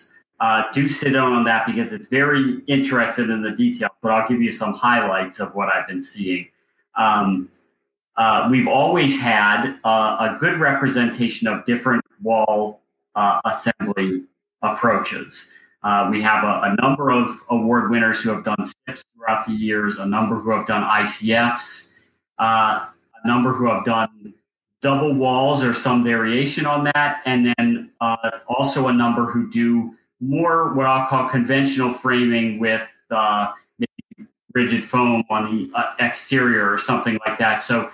uh, 0.41 0.63
do 0.73 0.87
sit 0.87 1.13
down 1.13 1.33
on 1.33 1.43
that 1.45 1.65
because 1.65 1.93
it's 1.93 2.07
very 2.07 2.61
interested 2.67 3.29
in 3.29 3.41
the 3.41 3.51
detail, 3.51 3.89
but 4.01 4.11
I'll 4.11 4.27
give 4.27 4.41
you 4.41 4.51
some 4.51 4.73
highlights 4.73 5.39
of 5.39 5.55
what 5.55 5.73
I've 5.73 5.87
been 5.87 6.01
seeing. 6.01 6.49
Um, 6.95 7.49
uh, 8.17 8.47
we've 8.51 8.67
always 8.67 9.21
had 9.21 9.77
uh, 9.85 10.17
a 10.19 10.37
good 10.39 10.59
representation 10.59 11.47
of 11.47 11.65
different 11.65 12.03
wall 12.21 12.81
uh, 13.15 13.39
assembly 13.45 14.23
approaches. 14.61 15.53
Uh, 15.83 16.09
we 16.11 16.21
have 16.21 16.43
a, 16.43 16.61
a, 16.63 16.75
number 16.81 17.09
of 17.09 17.41
award 17.49 17.89
winners 17.89 18.21
who 18.21 18.29
have 18.29 18.43
done 18.43 18.65
SIPs 18.65 19.03
throughout 19.15 19.45
the 19.47 19.53
years, 19.53 19.97
a 19.97 20.05
number 20.05 20.35
who 20.35 20.51
have 20.51 20.67
done 20.67 20.83
ICFs, 20.83 21.95
uh, 22.37 22.85
a 23.23 23.27
number 23.27 23.53
who 23.53 23.69
have 23.69 23.85
done 23.85 24.33
double 24.81 25.13
walls 25.13 25.63
or 25.63 25.73
some 25.73 26.03
variation 26.03 26.65
on 26.65 26.83
that, 26.83 27.21
and 27.25 27.53
then 27.57 27.91
also 28.47 28.87
a 28.87 28.93
number 28.93 29.25
who 29.25 29.49
do 29.51 29.95
more 30.19 30.73
what 30.73 30.85
I'll 30.85 31.07
call 31.07 31.29
conventional 31.29 31.93
framing 31.93 32.59
with 32.59 32.85
uh, 33.09 33.53
rigid 34.53 34.83
foam 34.83 35.23
on 35.29 35.55
the 35.55 35.71
uh, 35.73 35.93
exterior 35.99 36.71
or 36.71 36.77
something 36.77 37.19
like 37.25 37.37
that. 37.39 37.63
So 37.63 37.91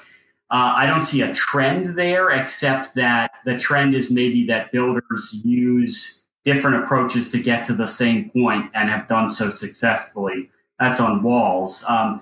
uh, 0.51 0.73
I 0.75 0.85
don't 0.85 1.05
see 1.05 1.21
a 1.21 1.33
trend 1.33 1.97
there, 1.97 2.29
except 2.29 2.95
that 2.95 3.31
the 3.45 3.57
trend 3.57 3.95
is 3.95 4.11
maybe 4.11 4.45
that 4.47 4.71
builders 4.71 5.41
use 5.43 6.23
different 6.43 6.83
approaches 6.83 7.31
to 7.31 7.41
get 7.41 7.65
to 7.65 7.73
the 7.73 7.87
same 7.87 8.29
point 8.29 8.69
and 8.75 8.89
have 8.89 9.07
done 9.07 9.29
so 9.29 9.49
successfully. 9.49 10.51
That's 10.79 10.99
on 10.99 11.23
walls. 11.23 11.83
Um, 11.87 12.21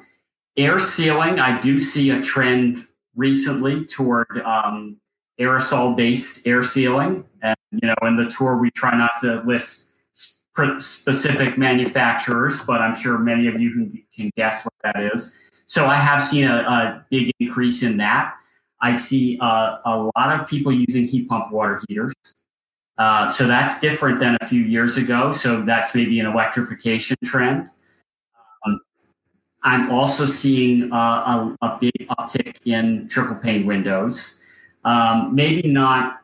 air 0.56 0.80
sealing, 0.80 1.40
I 1.40 1.60
do 1.60 1.80
see 1.80 2.12
a 2.12 2.22
trend 2.22 2.88
recently 3.16 3.86
toward 3.86 4.42
um, 4.46 4.98
aerosol 5.40 5.96
based 5.96 6.48
air 6.48 6.64
sealing. 6.64 7.26
And, 7.42 7.58
you 7.72 7.88
know, 7.88 7.96
in 8.04 8.16
the 8.16 8.30
tour, 8.30 8.58
we 8.58 8.72
try 8.72 8.96
not 8.98 9.12
to 9.22 9.42
list 9.42 9.92
specific 10.80 11.58
manufacturers, 11.58 12.62
but 12.64 12.80
I'm 12.80 12.96
sure 12.96 13.18
many 13.18 13.48
of 13.48 13.60
you 13.60 13.72
can, 13.74 14.04
can 14.16 14.32
guess 14.38 14.64
what 14.64 14.74
that 14.84 15.12
is. 15.14 15.38
So 15.68 15.86
I 15.86 15.96
have 15.96 16.24
seen 16.24 16.48
a, 16.48 16.56
a 16.56 17.06
big 17.10 17.32
increase 17.40 17.84
in 17.84 17.98
that. 17.98 18.36
I 18.82 18.94
see 18.94 19.40
uh, 19.40 19.78
a 19.86 20.12
lot 20.16 20.40
of 20.40 20.48
people 20.48 20.72
using 20.72 21.06
heat 21.06 21.30
pump 21.30 21.52
water 21.52 21.82
heaters. 21.88 22.14
Uh, 22.98 23.32
so 23.32 23.48
that's 23.48 23.80
different 23.80 24.20
than 24.20 24.38
a 24.42 24.48
few 24.48 24.62
years 24.62 24.98
ago. 24.98 25.32
So 25.32 25.62
that's 25.62 25.96
maybe 25.96 26.20
an 26.20 26.26
electrification 26.26 27.18
trend. 27.24 27.70
Um, 28.66 28.80
I'm 29.64 29.90
also 29.90 30.26
seeing 30.26 30.92
uh, 30.92 31.56
a, 31.62 31.66
a, 31.66 31.78
big 31.80 32.08
uptick 32.20 32.58
in 32.66 33.08
triple 33.08 33.36
pane 33.36 33.66
windows. 33.66 34.38
Um, 34.84 35.34
maybe 35.34 35.68
not 35.70 36.22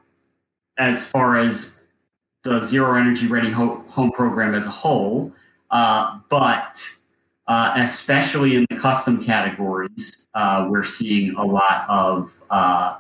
as 0.78 1.10
far 1.10 1.38
as 1.38 1.80
the 2.43 2.62
zero 2.62 2.99
energy 2.99 3.28
ready 3.28 3.52
home 3.52 4.12
program 4.12 4.54
as 4.54 4.65
a 4.65 4.71
whole, 4.71 5.32
uh, 5.71 6.19
but 6.30 6.82
uh, 7.49 7.73
especially 7.77 8.55
in 8.55 8.65
the 8.69 8.77
custom 8.77 9.21
categories, 9.23 10.29
uh, 10.35 10.67
we're 10.69 10.83
seeing 10.83 11.35
a 11.35 11.43
lot 11.43 11.83
of 11.89 12.31
uh, 12.51 12.99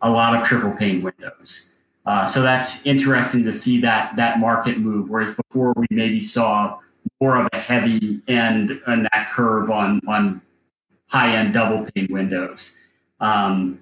a 0.00 0.10
lot 0.10 0.40
of 0.40 0.46
triple 0.46 0.70
pane 0.76 1.02
windows. 1.02 1.74
Uh, 2.06 2.24
so 2.24 2.40
that's 2.40 2.86
interesting 2.86 3.44
to 3.44 3.52
see 3.52 3.80
that 3.80 4.14
that 4.14 4.38
market 4.38 4.78
move. 4.78 5.10
Whereas 5.10 5.34
before 5.34 5.74
we 5.76 5.86
maybe 5.90 6.20
saw 6.20 6.78
more 7.20 7.36
of 7.36 7.48
a 7.52 7.58
heavy 7.58 8.20
end 8.28 8.80
on 8.86 9.02
that 9.02 9.30
curve 9.32 9.70
on 9.70 10.00
on 10.06 10.40
high 11.08 11.36
end 11.36 11.52
double 11.52 11.90
pane 11.90 12.06
windows. 12.10 12.76
Um, 13.18 13.80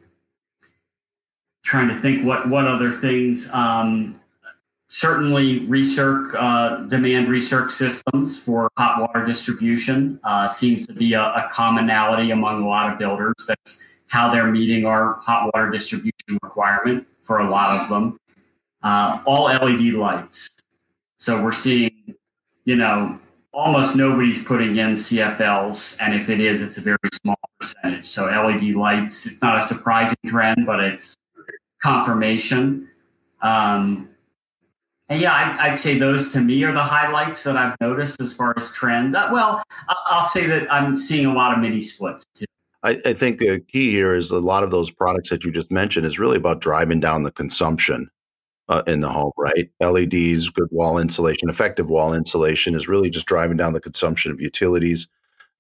trying 1.63 1.89
to 1.89 2.01
think 2.01 2.25
what 2.25 2.49
what 2.49 2.67
other 2.67 2.93
things. 2.93 3.53
Um, 3.53 4.19
certainly, 4.89 5.61
uh, 6.39 6.77
demand 6.87 7.29
recirc 7.29 7.71
systems 7.71 8.43
for 8.43 8.71
hot 8.77 9.01
water 9.01 9.27
distribution 9.27 10.19
uh, 10.25 10.49
seems 10.49 10.87
to 10.87 10.93
be 10.93 11.13
a, 11.13 11.23
a, 11.23 11.49
commonality 11.53 12.31
among 12.31 12.63
a 12.63 12.67
lot 12.67 12.93
of 12.93 12.99
builders. 12.99 13.35
That's 13.47 13.85
how 14.07 14.33
they're 14.33 14.51
meeting 14.51 14.87
our 14.87 15.15
hot 15.15 15.51
water 15.53 15.71
distribution 15.71 16.39
requirement 16.43 17.07
for 17.21 17.41
a 17.41 17.51
lot 17.51 17.83
of 17.83 17.89
them. 17.89 18.19
Uh, 18.83 19.21
all 19.27 19.45
LED 19.45 19.93
lights. 19.95 20.63
So 21.19 21.43
we're 21.43 21.53
seeing, 21.53 22.15
you 22.65 22.77
know, 22.77 23.19
almost 23.53 23.97
nobody's 23.97 24.43
putting 24.43 24.77
in 24.77 24.93
CFLs, 24.93 25.99
and 26.01 26.15
if 26.15 26.29
it 26.31 26.41
is, 26.41 26.63
it's 26.63 26.79
a 26.79 26.81
very 26.81 26.99
small 27.13 27.39
percentage. 27.59 28.07
So 28.07 28.27
LED 28.27 28.75
lights, 28.75 29.27
it's 29.27 29.43
not 29.43 29.59
a 29.59 29.63
surprising 29.63 30.17
trend, 30.27 30.65
but 30.65 30.81
it's 30.81 31.19
confirmation. 31.83 32.89
Um, 33.43 34.09
and 35.09 35.21
yeah, 35.21 35.57
I, 35.59 35.71
would 35.71 35.79
say 35.79 35.99
those 35.99 36.33
to 36.33 36.41
me 36.41 36.63
are 36.65 36.73
the 36.73 36.83
highlights 36.83 37.45
that 37.45 37.57
I've 37.57 37.77
noticed 37.81 38.21
as 38.21 38.35
far 38.35 38.55
as 38.59 38.73
trends. 38.73 39.15
Uh, 39.15 39.31
well, 39.33 39.63
I'll 39.89 40.29
say 40.29 40.47
that 40.47 40.71
I'm 40.73 40.97
seeing 40.97 41.27
a 41.27 41.33
lot 41.33 41.55
of 41.55 41.61
mini 41.61 41.81
splits 41.81 42.27
too. 42.35 42.45
I, 42.83 43.01
I 43.05 43.13
think 43.13 43.39
the 43.39 43.61
key 43.61 43.91
here 43.91 44.15
is 44.15 44.31
a 44.31 44.39
lot 44.39 44.63
of 44.63 44.71
those 44.71 44.91
products 44.91 45.31
that 45.31 45.45
you 45.45 45.51
just 45.51 45.73
mentioned 45.73 46.07
is 46.07 46.19
really 46.19 46.37
about 46.37 46.61
driving 46.61 47.01
down 47.01 47.23
the 47.23 47.33
consumption 47.33 48.09
uh, 48.69 48.83
in 48.87 49.01
the 49.01 49.09
home, 49.09 49.33
right? 49.37 49.71
LEDs, 49.81 50.51
good 50.51 50.69
wall 50.71 50.99
insulation, 50.99 51.49
effective 51.49 51.89
wall 51.89 52.13
insulation 52.13 52.75
is 52.75 52.87
really 52.87 53.11
just 53.11 53.27
driving 53.27 53.57
down 53.57 53.73
the 53.73 53.81
consumption 53.81 54.31
of 54.31 54.41
utilities. 54.41 55.09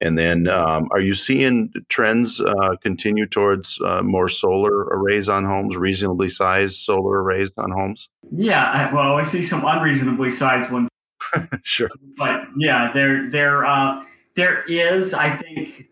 And 0.00 0.16
then, 0.16 0.46
um, 0.46 0.88
are 0.92 1.00
you 1.00 1.14
seeing 1.14 1.72
trends 1.88 2.40
uh, 2.40 2.76
continue 2.82 3.26
towards 3.26 3.80
uh, 3.80 4.02
more 4.02 4.28
solar 4.28 4.84
arrays 4.84 5.28
on 5.28 5.44
homes, 5.44 5.76
reasonably 5.76 6.28
sized 6.28 6.76
solar 6.76 7.22
arrays 7.22 7.50
on 7.56 7.72
homes? 7.72 8.08
Yeah, 8.30 8.64
I, 8.64 8.94
well, 8.94 9.14
I 9.14 9.24
see 9.24 9.42
some 9.42 9.64
unreasonably 9.64 10.30
sized 10.30 10.70
ones. 10.70 10.88
sure, 11.64 11.90
but 12.16 12.44
yeah, 12.56 12.92
there, 12.92 13.28
there, 13.28 13.66
uh, 13.66 14.04
there 14.37 14.62
is. 14.68 15.14
I 15.14 15.37
think 15.37 15.88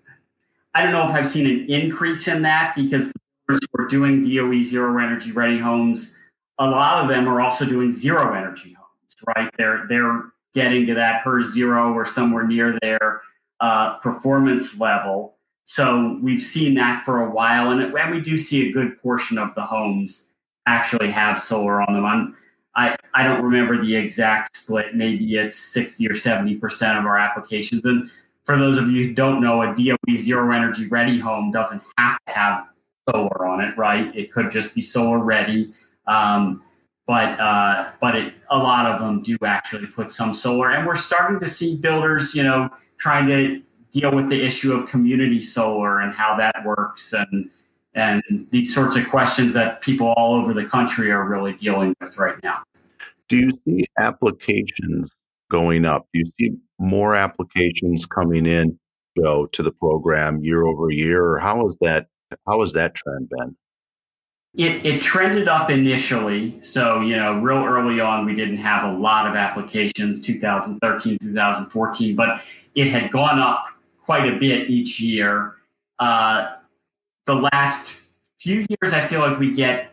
I 0.74 0.82
don't 0.82 0.92
know 0.92 1.08
if 1.08 1.10
I've 1.10 1.28
seen 1.28 1.46
an 1.46 1.68
increase 1.68 2.28
in 2.28 2.42
that 2.42 2.74
because 2.76 3.12
we're 3.48 3.88
doing 3.88 4.22
DOE 4.22 4.62
zero 4.62 4.96
energy 4.98 5.32
ready 5.32 5.58
homes 5.58 6.14
a 6.58 6.68
lot 6.68 7.02
of 7.02 7.08
them 7.08 7.28
are 7.28 7.40
also 7.40 7.64
doing 7.64 7.92
zero 7.92 8.32
energy 8.32 8.72
homes, 8.74 9.16
right? 9.36 9.50
They're 9.58 9.86
they're 9.88 10.24
getting 10.54 10.86
to 10.86 10.94
that 10.94 11.22
per 11.22 11.42
zero 11.42 11.92
or 11.92 12.06
somewhere 12.06 12.46
near 12.46 12.78
their 12.80 13.20
uh, 13.60 13.98
performance 13.98 14.78
level. 14.78 15.36
So 15.64 16.18
we've 16.22 16.42
seen 16.42 16.74
that 16.74 17.04
for 17.04 17.24
a 17.24 17.30
while, 17.30 17.70
and, 17.70 17.82
and 17.82 18.10
we 18.14 18.20
do 18.20 18.38
see 18.38 18.68
a 18.68 18.72
good 18.72 19.00
portion 19.00 19.38
of 19.38 19.54
the 19.54 19.62
homes 19.62 20.30
actually 20.66 21.10
have 21.10 21.40
solar 21.40 21.82
on 21.82 21.94
them. 21.94 22.04
I'm, 22.04 22.36
I 22.74 22.96
I 23.14 23.22
don't 23.22 23.42
remember 23.42 23.82
the 23.82 23.96
exact 23.96 24.56
split. 24.56 24.94
Maybe 24.94 25.36
it's 25.36 25.58
sixty 25.58 26.08
or 26.08 26.14
seventy 26.14 26.56
percent 26.56 26.98
of 26.98 27.06
our 27.06 27.18
applications. 27.18 27.84
And 27.84 28.10
for 28.44 28.56
those 28.56 28.78
of 28.78 28.90
you 28.90 29.08
who 29.08 29.14
don't 29.14 29.40
know, 29.40 29.62
a 29.62 29.74
DOE 29.74 30.16
zero 30.16 30.52
energy 30.52 30.86
ready 30.86 31.18
home 31.18 31.50
doesn't 31.50 31.82
have 31.98 32.18
to 32.26 32.32
have 32.32 32.66
solar 33.10 33.46
on 33.46 33.60
it, 33.60 33.76
right? 33.76 34.14
It 34.14 34.30
could 34.32 34.50
just 34.50 34.74
be 34.74 34.82
solar 34.82 35.18
ready 35.18 35.72
um, 36.06 36.62
but 37.06 37.38
uh, 37.38 37.90
but 38.00 38.16
it, 38.16 38.34
a 38.50 38.58
lot 38.58 38.86
of 38.86 39.00
them 39.00 39.22
do 39.22 39.36
actually 39.44 39.86
put 39.86 40.10
some 40.10 40.34
solar, 40.34 40.70
and 40.70 40.86
we're 40.86 40.96
starting 40.96 41.38
to 41.40 41.46
see 41.46 41.76
builders, 41.76 42.34
you 42.34 42.42
know, 42.42 42.70
trying 42.98 43.26
to 43.28 43.62
deal 43.92 44.14
with 44.14 44.28
the 44.28 44.44
issue 44.44 44.72
of 44.72 44.88
community 44.88 45.40
solar 45.40 46.00
and 46.00 46.12
how 46.12 46.36
that 46.36 46.64
works, 46.64 47.12
and 47.12 47.50
and 47.94 48.22
these 48.50 48.74
sorts 48.74 48.96
of 48.96 49.08
questions 49.08 49.54
that 49.54 49.80
people 49.80 50.08
all 50.16 50.34
over 50.34 50.52
the 50.52 50.64
country 50.64 51.10
are 51.10 51.26
really 51.26 51.54
dealing 51.54 51.94
with 52.00 52.18
right 52.18 52.36
now. 52.42 52.62
Do 53.28 53.36
you 53.36 53.50
see 53.64 53.86
applications 53.98 55.10
going 55.50 55.84
up? 55.84 56.06
Do 56.12 56.20
you 56.20 56.30
see 56.38 56.56
more 56.78 57.16
applications 57.16 58.04
coming 58.06 58.44
in, 58.44 58.78
Joe, 59.16 59.46
to 59.46 59.62
the 59.62 59.72
program 59.72 60.44
year 60.44 60.64
over 60.64 60.90
year, 60.90 61.24
or 61.24 61.38
how 61.38 61.66
has 61.66 61.76
that 61.80 62.06
how 62.46 62.60
has 62.60 62.72
that 62.74 62.94
trend 62.94 63.30
been? 63.30 63.56
It, 64.56 64.86
it 64.86 65.02
trended 65.02 65.48
up 65.48 65.68
initially. 65.68 66.58
So, 66.62 67.02
you 67.02 67.16
know, 67.16 67.40
real 67.40 67.62
early 67.62 68.00
on, 68.00 68.24
we 68.24 68.34
didn't 68.34 68.56
have 68.56 68.84
a 68.84 68.96
lot 68.96 69.26
of 69.26 69.36
applications, 69.36 70.22
2013, 70.22 71.18
2014, 71.18 72.16
but 72.16 72.42
it 72.74 72.88
had 72.88 73.10
gone 73.10 73.38
up 73.38 73.66
quite 74.06 74.32
a 74.32 74.38
bit 74.38 74.70
each 74.70 74.98
year. 74.98 75.56
Uh, 75.98 76.54
the 77.26 77.34
last 77.34 78.00
few 78.38 78.64
years, 78.68 78.94
I 78.94 79.06
feel 79.06 79.20
like 79.20 79.38
we 79.38 79.52
get 79.52 79.92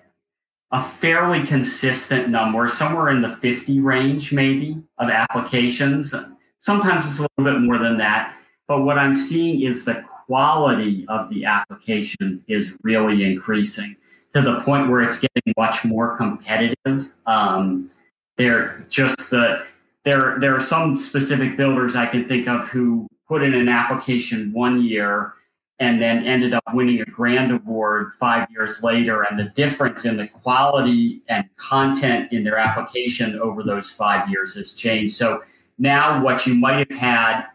a 0.72 0.82
fairly 0.82 1.44
consistent 1.44 2.30
number, 2.30 2.68
somewhere 2.68 3.10
in 3.10 3.22
the 3.22 3.36
50 3.38 3.80
range, 3.82 4.32
maybe, 4.32 4.82
of 4.98 5.10
applications. 5.10 6.16
Sometimes 6.60 7.10
it's 7.10 7.20
a 7.20 7.28
little 7.38 7.54
bit 7.54 7.62
more 7.62 7.78
than 7.78 7.98
that. 7.98 8.38
But 8.68 8.84
what 8.84 8.98
I'm 8.98 9.14
seeing 9.14 9.62
is 9.62 9.84
the 9.84 10.06
quality 10.26 11.06
of 11.10 11.30
the 11.30 11.46
applications 11.46 12.44
is 12.48 12.78
really 12.82 13.24
increasing 13.26 13.98
to 14.34 14.42
the 14.42 14.62
point 14.62 14.90
where 14.90 15.02
it's 15.02 15.20
getting 15.20 15.54
much 15.58 15.86
more 15.86 16.18
competitive. 16.18 17.12
Um, 17.26 17.90
they're 18.38 18.86
just 18.90 19.30
the 19.30 19.66
there 20.04 20.38
there 20.40 20.56
are 20.56 20.62
some 20.62 20.96
specific 20.96 21.56
builders 21.56 21.96
I 21.96 22.06
can 22.06 22.28
think 22.28 22.48
of 22.48 22.68
who 22.68 23.08
put 23.28 23.44
in 23.44 23.54
an 23.54 23.70
application 23.70 24.52
one 24.52 24.84
year 24.84 25.34
and 25.80 26.02
then 26.02 26.26
ended 26.26 26.54
up 26.54 26.64
winning 26.74 27.02
a 27.02 27.06
grand 27.06 27.52
award 27.52 28.14
five 28.20 28.48
years 28.52 28.84
later. 28.84 29.24
And 29.24 29.40
the 29.40 29.52
difference 29.56 30.06
in 30.06 30.18
the 30.18 30.28
quality 30.28 31.22
and 31.28 31.46
content 31.58 32.32
in 32.32 32.44
their 32.44 32.58
application 32.58 33.40
over 33.40 33.64
those 33.64 33.92
five 33.92 34.30
years 34.30 34.56
has 34.56 34.74
changed. 34.74 35.16
So 35.16 35.44
now 35.78 36.24
what 36.24 36.46
you 36.46 36.56
might 36.56 36.90
have 36.90 36.98
had 36.98 37.46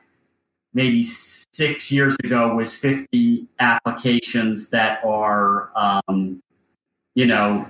maybe 0.75 1.03
six 1.03 1.91
years 1.91 2.17
ago 2.25 2.55
was 2.55 2.77
50 2.77 3.47
applications 3.61 4.71
that 4.71 5.03
are 5.05 5.71
um, 5.77 6.43
you 7.19 7.27
know, 7.27 7.67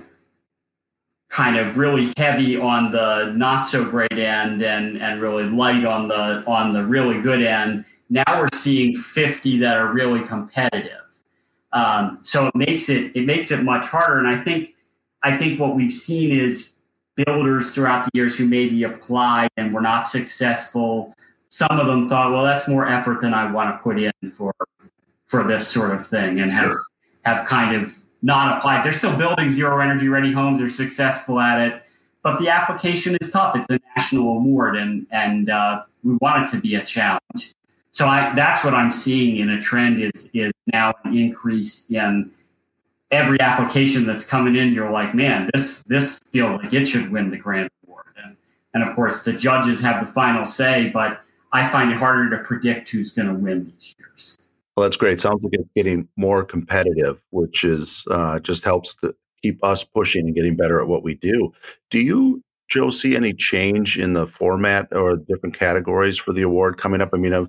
kind 1.29 1.57
of 1.57 1.75
really 1.75 2.13
heavy 2.17 2.55
on 2.55 2.91
the 2.91 3.33
not 3.35 3.63
so 3.63 3.83
great 3.83 4.11
end 4.11 4.61
and 4.61 5.01
and 5.01 5.19
really 5.19 5.45
light 5.45 5.85
on 5.85 6.07
the 6.07 6.43
on 6.45 6.71
the 6.71 6.83
really 6.83 7.19
good 7.19 7.41
end. 7.41 7.83
Now 8.11 8.23
we're 8.27 8.49
seeing 8.53 8.95
50 8.95 9.57
that 9.57 9.75
are 9.75 9.91
really 9.91 10.21
competitive. 10.21 11.01
Um, 11.73 12.19
so 12.21 12.45
it 12.45 12.55
makes 12.55 12.89
it 12.89 13.15
it 13.15 13.25
makes 13.25 13.49
it 13.49 13.63
much 13.63 13.87
harder. 13.87 14.19
And 14.19 14.27
I 14.27 14.39
think 14.43 14.75
I 15.23 15.35
think 15.35 15.59
what 15.59 15.75
we've 15.75 15.91
seen 15.91 16.29
is 16.29 16.75
builders 17.15 17.73
throughout 17.73 18.05
the 18.05 18.11
years 18.13 18.37
who 18.37 18.45
maybe 18.45 18.83
applied 18.83 19.49
and 19.57 19.73
were 19.73 19.81
not 19.81 20.07
successful. 20.07 21.15
Some 21.47 21.79
of 21.79 21.87
them 21.87 22.07
thought, 22.07 22.31
well, 22.31 22.43
that's 22.43 22.67
more 22.67 22.87
effort 22.87 23.21
than 23.21 23.33
I 23.33 23.51
want 23.51 23.75
to 23.75 23.81
put 23.81 23.97
in 23.99 24.29
for 24.29 24.53
for 25.25 25.43
this 25.43 25.67
sort 25.67 25.89
of 25.89 26.05
thing, 26.05 26.39
and 26.39 26.51
have 26.51 26.75
have 27.23 27.47
kind 27.47 27.75
of 27.75 27.98
not 28.21 28.57
applied. 28.57 28.85
They're 28.85 28.91
still 28.91 29.15
building 29.17 29.49
zero 29.49 29.79
energy 29.79 30.09
ready 30.09 30.31
homes. 30.31 30.59
They're 30.59 30.69
successful 30.69 31.39
at 31.39 31.61
it, 31.61 31.83
but 32.23 32.39
the 32.39 32.49
application 32.49 33.17
is 33.21 33.31
tough. 33.31 33.55
It's 33.55 33.69
a 33.69 33.79
national 33.95 34.37
award, 34.37 34.75
and 34.75 35.07
and 35.11 35.49
uh, 35.49 35.83
we 36.03 36.15
want 36.21 36.43
it 36.43 36.55
to 36.55 36.61
be 36.61 36.75
a 36.75 36.83
challenge. 36.83 37.53
So 37.91 38.05
I, 38.05 38.33
that's 38.35 38.63
what 38.63 38.73
I'm 38.73 38.91
seeing 38.91 39.37
in 39.37 39.49
a 39.49 39.61
trend 39.61 40.01
is 40.01 40.29
is 40.33 40.51
now 40.71 40.93
an 41.03 41.17
increase 41.17 41.89
in 41.89 42.31
every 43.11 43.39
application 43.39 44.05
that's 44.05 44.25
coming 44.25 44.55
in. 44.55 44.73
You're 44.73 44.91
like, 44.91 45.15
man, 45.15 45.49
this 45.53 45.83
this 45.83 46.19
feels 46.31 46.61
like 46.61 46.73
it 46.73 46.85
should 46.85 47.11
win 47.11 47.31
the 47.31 47.37
grand 47.37 47.69
award, 47.87 48.05
and 48.23 48.35
and 48.73 48.83
of 48.83 48.95
course 48.95 49.23
the 49.23 49.33
judges 49.33 49.81
have 49.81 50.05
the 50.05 50.11
final 50.11 50.45
say, 50.45 50.89
but 50.89 51.21
I 51.51 51.67
find 51.67 51.91
it 51.91 51.97
harder 51.97 52.29
to 52.37 52.43
predict 52.43 52.89
who's 52.89 53.13
going 53.13 53.27
to 53.27 53.33
win 53.33 53.73
these 53.75 53.95
years. 53.97 54.37
Well, 54.79 54.85
that's 54.85 54.95
great. 54.95 55.19
Sounds 55.19 55.43
like 55.43 55.51
it's 55.51 55.69
getting 55.75 56.07
more 56.15 56.41
competitive, 56.41 57.21
which 57.31 57.65
is 57.65 58.05
uh, 58.09 58.39
just 58.39 58.63
helps 58.63 58.95
to 59.03 59.13
keep 59.41 59.61
us 59.61 59.83
pushing 59.83 60.27
and 60.27 60.33
getting 60.33 60.55
better 60.55 60.79
at 60.79 60.87
what 60.87 61.03
we 61.03 61.15
do. 61.15 61.51
Do 61.89 61.99
you, 61.99 62.41
Joe, 62.69 62.89
see 62.89 63.13
any 63.13 63.33
change 63.33 63.99
in 63.99 64.13
the 64.13 64.25
format 64.25 64.87
or 64.93 65.17
different 65.17 65.53
categories 65.53 66.17
for 66.17 66.31
the 66.31 66.43
award 66.43 66.77
coming 66.77 67.01
up? 67.01 67.09
I 67.11 67.17
mean, 67.17 67.33
I've, 67.33 67.47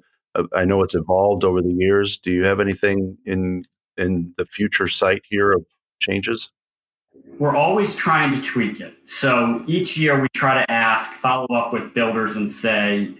I 0.52 0.64
know 0.64 0.82
it's 0.82 0.96
evolved 0.96 1.44
over 1.44 1.62
the 1.62 1.72
years. 1.72 2.18
Do 2.18 2.32
you 2.32 2.42
have 2.42 2.58
anything 2.58 3.16
in 3.24 3.62
in 3.96 4.34
the 4.36 4.44
future 4.44 4.88
sight 4.88 5.22
here 5.30 5.52
of 5.52 5.64
changes? 6.00 6.50
We're 7.38 7.54
always 7.54 7.94
trying 7.94 8.34
to 8.34 8.42
tweak 8.42 8.80
it. 8.80 8.94
So 9.06 9.62
each 9.68 9.96
year 9.96 10.20
we 10.20 10.26
try 10.34 10.54
to 10.54 10.68
ask, 10.68 11.12
follow 11.12 11.46
up 11.54 11.72
with 11.72 11.94
builders 11.94 12.34
and 12.34 12.50
say, 12.50 13.14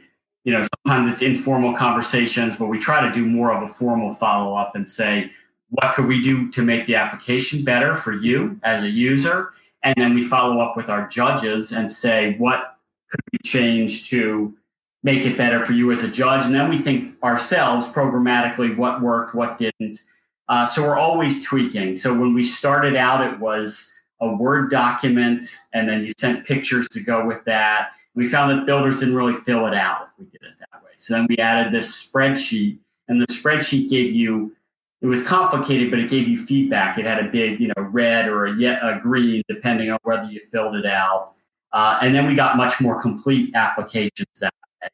you 0.45 0.53
know, 0.53 0.65
sometimes 0.87 1.13
it's 1.13 1.23
informal 1.23 1.75
conversations, 1.75 2.57
but 2.57 2.67
we 2.67 2.79
try 2.79 3.07
to 3.07 3.15
do 3.15 3.27
more 3.27 3.53
of 3.53 3.63
a 3.63 3.69
formal 3.69 4.15
follow 4.15 4.55
up 4.55 4.75
and 4.75 4.91
say, 4.91 5.31
what 5.69 5.95
could 5.95 6.07
we 6.07 6.23
do 6.23 6.51
to 6.53 6.63
make 6.63 6.87
the 6.87 6.97
application 6.97 7.63
better 7.63 7.95
for 7.95 8.13
you 8.13 8.59
as 8.65 8.83
a 8.83 8.89
user? 8.89 9.53
And 9.83 9.95
then 9.97 10.15
we 10.15 10.23
follow 10.23 10.61
up 10.61 10.77
with 10.77 10.89
our 10.89 11.09
judges 11.09 11.73
and 11.73 11.91
say, 11.93 12.37
what 12.39 12.77
could 13.11 13.21
we 13.33 13.39
change 13.45 14.11
to 14.11 14.57
make 15.03 15.25
it 15.25 15.37
better 15.37 15.65
for 15.65 15.73
you 15.73 15.93
as 15.93 16.05
a 16.05 16.11
judge? 16.11 16.45
And 16.45 16.55
then 16.55 16.69
we 16.69 16.79
think 16.79 17.15
ourselves 17.23 17.87
programmatically 17.89 18.77
what 18.77 19.01
worked, 19.01 19.35
what 19.35 19.59
didn't. 19.59 20.01
Uh, 20.49 20.67
so 20.67 20.83
we're 20.83 20.99
always 20.99 21.45
tweaking. 21.45 21.97
So 21.97 22.13
when 22.19 22.35
we 22.35 22.45
started 22.45 22.97
out, 22.97 23.27
it 23.33 23.39
was 23.39 23.95
a 24.21 24.35
Word 24.35 24.71
document, 24.71 25.47
and 25.73 25.89
then 25.89 26.05
you 26.05 26.13
sent 26.19 26.45
pictures 26.45 26.89
to 26.91 27.01
go 27.01 27.25
with 27.25 27.45
that. 27.45 27.93
We 28.15 28.29
found 28.29 28.51
that 28.59 28.67
builders 28.67 29.01
didn't 29.01 29.15
really 29.15 29.35
fill 29.35 29.67
it 29.67 29.75
out 29.75 30.09
if 30.09 30.19
we 30.19 30.25
did 30.27 30.43
it 30.43 30.55
that 30.59 30.83
way. 30.83 30.91
So 30.99 31.15
then 31.15 31.27
we 31.29 31.39
added 31.39 31.73
this 31.73 32.11
spreadsheet, 32.11 32.79
and 33.09 33.21
the 33.21 33.27
spreadsheet 33.27 33.89
gave 33.89 34.13
you 34.13 34.55
it 35.03 35.07
was 35.07 35.27
complicated, 35.27 35.91
but 35.91 35.99
it 35.99 36.11
gave 36.11 36.29
you 36.29 36.37
feedback. 36.37 36.99
It 36.99 37.07
had 37.07 37.25
a 37.25 37.31
big, 37.31 37.59
you 37.59 37.69
know, 37.69 37.85
red 37.85 38.29
or 38.29 38.47
a, 38.47 38.57
yet 38.57 38.83
a 38.83 39.01
green, 39.01 39.43
depending 39.49 39.91
on 39.91 39.99
whether 40.03 40.25
you 40.25 40.41
filled 40.53 40.77
it 40.77 40.85
out. 40.85 41.33
Uh, 41.73 41.99
and 42.03 42.15
then 42.15 42.27
we 42.27 42.35
got 42.35 42.57
much 42.57 42.81
more 42.81 43.01
complete 43.01 43.55
applications 43.55 44.29
that 44.41 44.53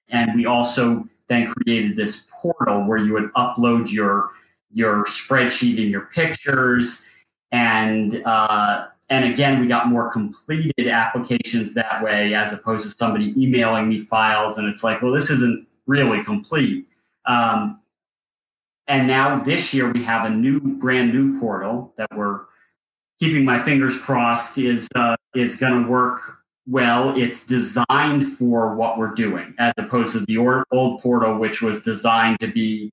And 0.08 0.34
we 0.34 0.46
also 0.46 1.04
then 1.28 1.52
created 1.52 1.96
this 1.96 2.28
portal 2.40 2.86
where 2.86 2.98
you 2.98 3.12
would 3.14 3.32
upload 3.32 3.90
your 3.90 4.30
your 4.72 5.04
spreadsheet 5.06 5.80
and 5.80 5.90
your 5.90 6.02
pictures. 6.14 7.08
And 7.50 8.22
uh, 8.24 8.88
and 9.08 9.24
again, 9.24 9.60
we 9.60 9.68
got 9.68 9.88
more 9.88 10.10
completed 10.10 10.88
applications 10.88 11.74
that 11.74 12.02
way, 12.02 12.34
as 12.34 12.52
opposed 12.52 12.84
to 12.84 12.90
somebody 12.90 13.32
emailing 13.40 13.88
me 13.88 14.00
files, 14.00 14.58
and 14.58 14.68
it's 14.68 14.82
like, 14.82 15.00
well, 15.00 15.12
this 15.12 15.30
isn't 15.30 15.66
really 15.86 16.24
complete. 16.24 16.86
Um, 17.26 17.80
and 18.88 19.06
now 19.06 19.38
this 19.38 19.72
year 19.72 19.92
we 19.92 20.02
have 20.04 20.26
a 20.26 20.30
new, 20.30 20.60
brand 20.60 21.12
new 21.12 21.38
portal 21.38 21.92
that 21.96 22.08
we're 22.14 22.40
keeping 23.20 23.44
my 23.44 23.58
fingers 23.58 23.98
crossed 23.98 24.58
is 24.58 24.88
uh, 24.94 25.16
is 25.34 25.56
going 25.56 25.84
to 25.84 25.88
work 25.88 26.38
well. 26.66 27.16
It's 27.16 27.46
designed 27.46 28.32
for 28.36 28.74
what 28.74 28.98
we're 28.98 29.14
doing, 29.14 29.54
as 29.58 29.72
opposed 29.78 30.12
to 30.12 30.20
the 30.26 30.38
old 30.70 31.00
portal, 31.00 31.38
which 31.38 31.62
was 31.62 31.82
designed 31.82 32.40
to 32.40 32.48
be 32.48 32.92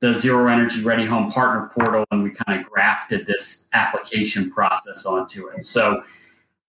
the 0.00 0.14
zero 0.14 0.46
energy 0.46 0.82
ready 0.82 1.04
home 1.04 1.30
partner 1.30 1.70
portal, 1.74 2.04
and 2.10 2.22
we 2.22 2.30
kind 2.30 2.60
of 2.60 2.66
grafted 2.66 3.26
this 3.26 3.68
application 3.72 4.50
process 4.50 5.04
onto 5.04 5.48
it. 5.48 5.64
So 5.64 6.02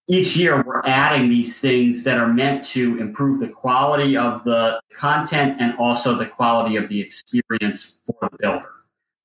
each 0.08 0.36
year 0.36 0.63
we're 0.63 0.82
adding 0.86 1.30
these 1.30 1.62
things 1.62 2.04
that 2.04 2.18
are 2.18 2.28
meant 2.28 2.65
to 2.65 3.00
improve 3.00 3.39
the 3.39 3.48
quality 3.48 4.18
of 4.18 4.44
the 4.44 4.82
content 4.92 5.58
and 5.62 5.78
also 5.78 6.15
the 6.15 6.26
quality 6.26 6.76
of 6.76 6.89
the 6.89 7.00
experience 7.00 8.02
for 8.06 8.18
the 8.22 8.38
builder. 8.39 8.72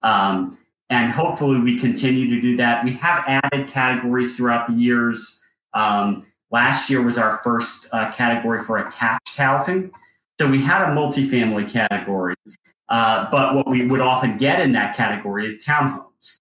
Um, 0.02 0.58
and 0.90 1.10
hopefully 1.10 1.58
we 1.60 1.80
continue 1.80 2.28
to 2.34 2.40
do 2.40 2.56
that. 2.58 2.84
We 2.84 2.92
have 2.92 3.24
added 3.26 3.68
categories 3.68 4.36
throughout 4.36 4.66
the 4.66 4.74
years. 4.74 5.42
Um, 5.72 6.26
last 6.50 6.90
year 6.90 7.00
was 7.00 7.16
our 7.16 7.38
first 7.38 7.88
uh, 7.92 8.12
category 8.12 8.62
for 8.62 8.76
attached 8.76 9.38
housing. 9.38 9.90
So 10.38 10.50
we 10.50 10.60
had 10.60 10.82
a 10.82 10.94
multifamily 10.94 11.70
category, 11.70 12.34
uh, 12.88 13.30
but 13.30 13.54
what 13.54 13.68
we 13.68 13.86
would 13.86 14.00
often 14.00 14.38
get 14.38 14.60
in 14.60 14.72
that 14.72 14.96
category 14.96 15.46
is 15.46 15.64
townhomes. 15.64 16.40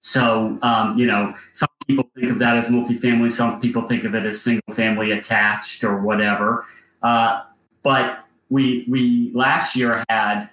So, 0.00 0.58
um, 0.62 0.98
you 0.98 1.06
know, 1.06 1.34
some 1.52 1.68
people 1.86 2.08
think 2.14 2.30
of 2.30 2.38
that 2.38 2.56
as 2.56 2.66
multifamily. 2.66 3.30
Some 3.30 3.60
people 3.60 3.82
think 3.82 4.04
of 4.04 4.14
it 4.14 4.26
as 4.26 4.40
single 4.40 4.74
family 4.74 5.12
attached 5.12 5.84
or 5.84 6.02
whatever. 6.02 6.66
Uh, 7.02 7.42
but 7.82 8.24
we 8.50 8.84
we 8.88 9.30
last 9.34 9.76
year 9.76 10.04
had 10.08 10.48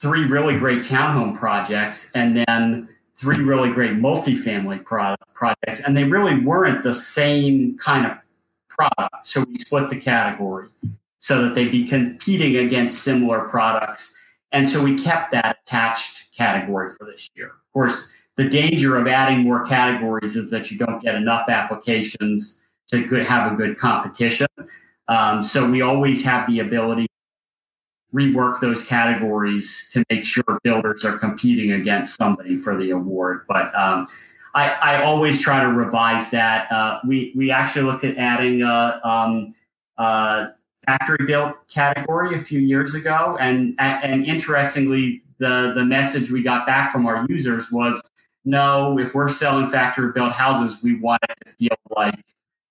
three 0.00 0.26
really 0.26 0.58
great 0.58 0.80
townhome 0.80 1.36
projects 1.36 2.10
and 2.14 2.36
then 2.36 2.88
three 3.16 3.42
really 3.42 3.70
great 3.70 3.92
multifamily 3.92 4.84
pro- 4.84 5.16
projects, 5.34 5.80
and 5.80 5.96
they 5.96 6.04
really 6.04 6.40
weren't 6.40 6.82
the 6.82 6.94
same 6.94 7.78
kind 7.78 8.06
of 8.06 8.18
product. 8.68 9.26
So 9.26 9.44
we 9.44 9.54
split 9.54 9.88
the 9.90 9.96
category 10.00 10.68
so 11.18 11.42
that 11.42 11.54
they'd 11.54 11.70
be 11.70 11.86
competing 11.86 12.56
against 12.56 13.02
similar 13.02 13.48
products. 13.48 14.18
And 14.54 14.70
so 14.70 14.82
we 14.82 14.96
kept 14.96 15.32
that 15.32 15.58
attached 15.66 16.32
category 16.32 16.94
for 16.96 17.06
this 17.06 17.28
year. 17.34 17.48
Of 17.48 17.72
course, 17.72 18.12
the 18.36 18.48
danger 18.48 18.96
of 18.96 19.08
adding 19.08 19.40
more 19.40 19.66
categories 19.66 20.36
is 20.36 20.48
that 20.52 20.70
you 20.70 20.78
don't 20.78 21.02
get 21.02 21.16
enough 21.16 21.48
applications 21.48 22.62
to 22.92 23.02
have 23.24 23.52
a 23.52 23.56
good 23.56 23.78
competition. 23.78 24.46
Um, 25.08 25.42
so 25.42 25.68
we 25.68 25.82
always 25.82 26.24
have 26.24 26.46
the 26.46 26.60
ability 26.60 27.06
to 27.06 28.16
rework 28.16 28.60
those 28.60 28.86
categories 28.86 29.90
to 29.92 30.04
make 30.08 30.24
sure 30.24 30.44
builders 30.62 31.04
are 31.04 31.18
competing 31.18 31.72
against 31.72 32.16
somebody 32.16 32.56
for 32.56 32.76
the 32.76 32.90
award. 32.90 33.46
But 33.48 33.74
um, 33.74 34.06
I, 34.54 34.70
I, 34.70 35.02
always 35.02 35.40
try 35.40 35.62
to 35.62 35.68
revise 35.68 36.30
that. 36.30 36.70
Uh, 36.70 37.00
we 37.04 37.32
we 37.34 37.50
actually 37.50 37.86
looked 37.86 38.04
at 38.04 38.16
adding 38.16 38.62
a, 38.62 39.00
um, 39.04 39.54
a 39.98 40.52
factory 40.86 41.26
built 41.26 41.56
category 41.68 42.36
a 42.36 42.40
few 42.40 42.60
years 42.60 42.94
ago, 42.94 43.36
and 43.40 43.74
and 43.78 44.24
interestingly, 44.24 45.22
the 45.38 45.72
the 45.74 45.84
message 45.84 46.30
we 46.30 46.42
got 46.42 46.66
back 46.66 46.92
from 46.92 47.06
our 47.06 47.26
users 47.28 47.70
was 47.70 48.02
no, 48.44 48.98
if 48.98 49.14
we're 49.14 49.28
selling 49.28 49.70
factory 49.70 50.12
built 50.12 50.32
houses, 50.32 50.82
we 50.82 50.96
want 50.96 51.22
it 51.28 51.36
to 51.46 51.52
feel 51.52 51.76
like 51.96 52.14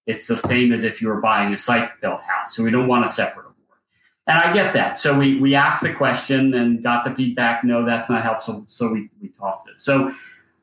it's 0.05 0.27
the 0.27 0.37
same 0.37 0.71
as 0.71 0.83
if 0.83 1.01
you 1.01 1.07
were 1.07 1.21
buying 1.21 1.53
a 1.53 1.57
site 1.57 1.89
built 2.01 2.21
house. 2.21 2.55
So 2.55 2.63
we 2.63 2.71
don't 2.71 2.87
want 2.87 3.05
a 3.05 3.09
separate 3.09 3.43
award. 3.43 3.79
And 4.27 4.37
I 4.37 4.53
get 4.53 4.73
that. 4.73 4.99
So 4.99 5.17
we, 5.17 5.39
we 5.39 5.55
asked 5.55 5.81
the 5.81 5.93
question 5.93 6.53
and 6.53 6.83
got 6.83 7.05
the 7.05 7.15
feedback, 7.15 7.63
no, 7.63 7.85
that's 7.85 8.09
not 8.09 8.23
helpful. 8.23 8.65
So 8.67 8.91
we, 8.91 9.09
we 9.21 9.29
tossed 9.29 9.69
it. 9.69 9.81
So 9.81 10.13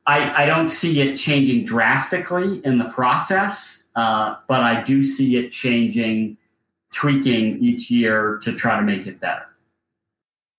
I, 0.07 0.45
I 0.45 0.47
don't 0.47 0.69
see 0.69 1.01
it 1.01 1.17
changing 1.17 1.65
drastically 1.65 2.65
in 2.65 2.79
the 2.79 2.87
process, 2.87 3.85
uh, 3.97 4.37
but 4.49 4.61
I 4.61 4.83
do 4.83 5.03
see 5.03 5.37
it 5.37 5.51
changing, 5.51 6.37
tweaking 6.93 7.63
each 7.63 7.91
year 7.91 8.41
to 8.43 8.53
try 8.53 8.77
to 8.77 8.83
make 8.83 9.07
it 9.07 9.21
better. 9.21 9.47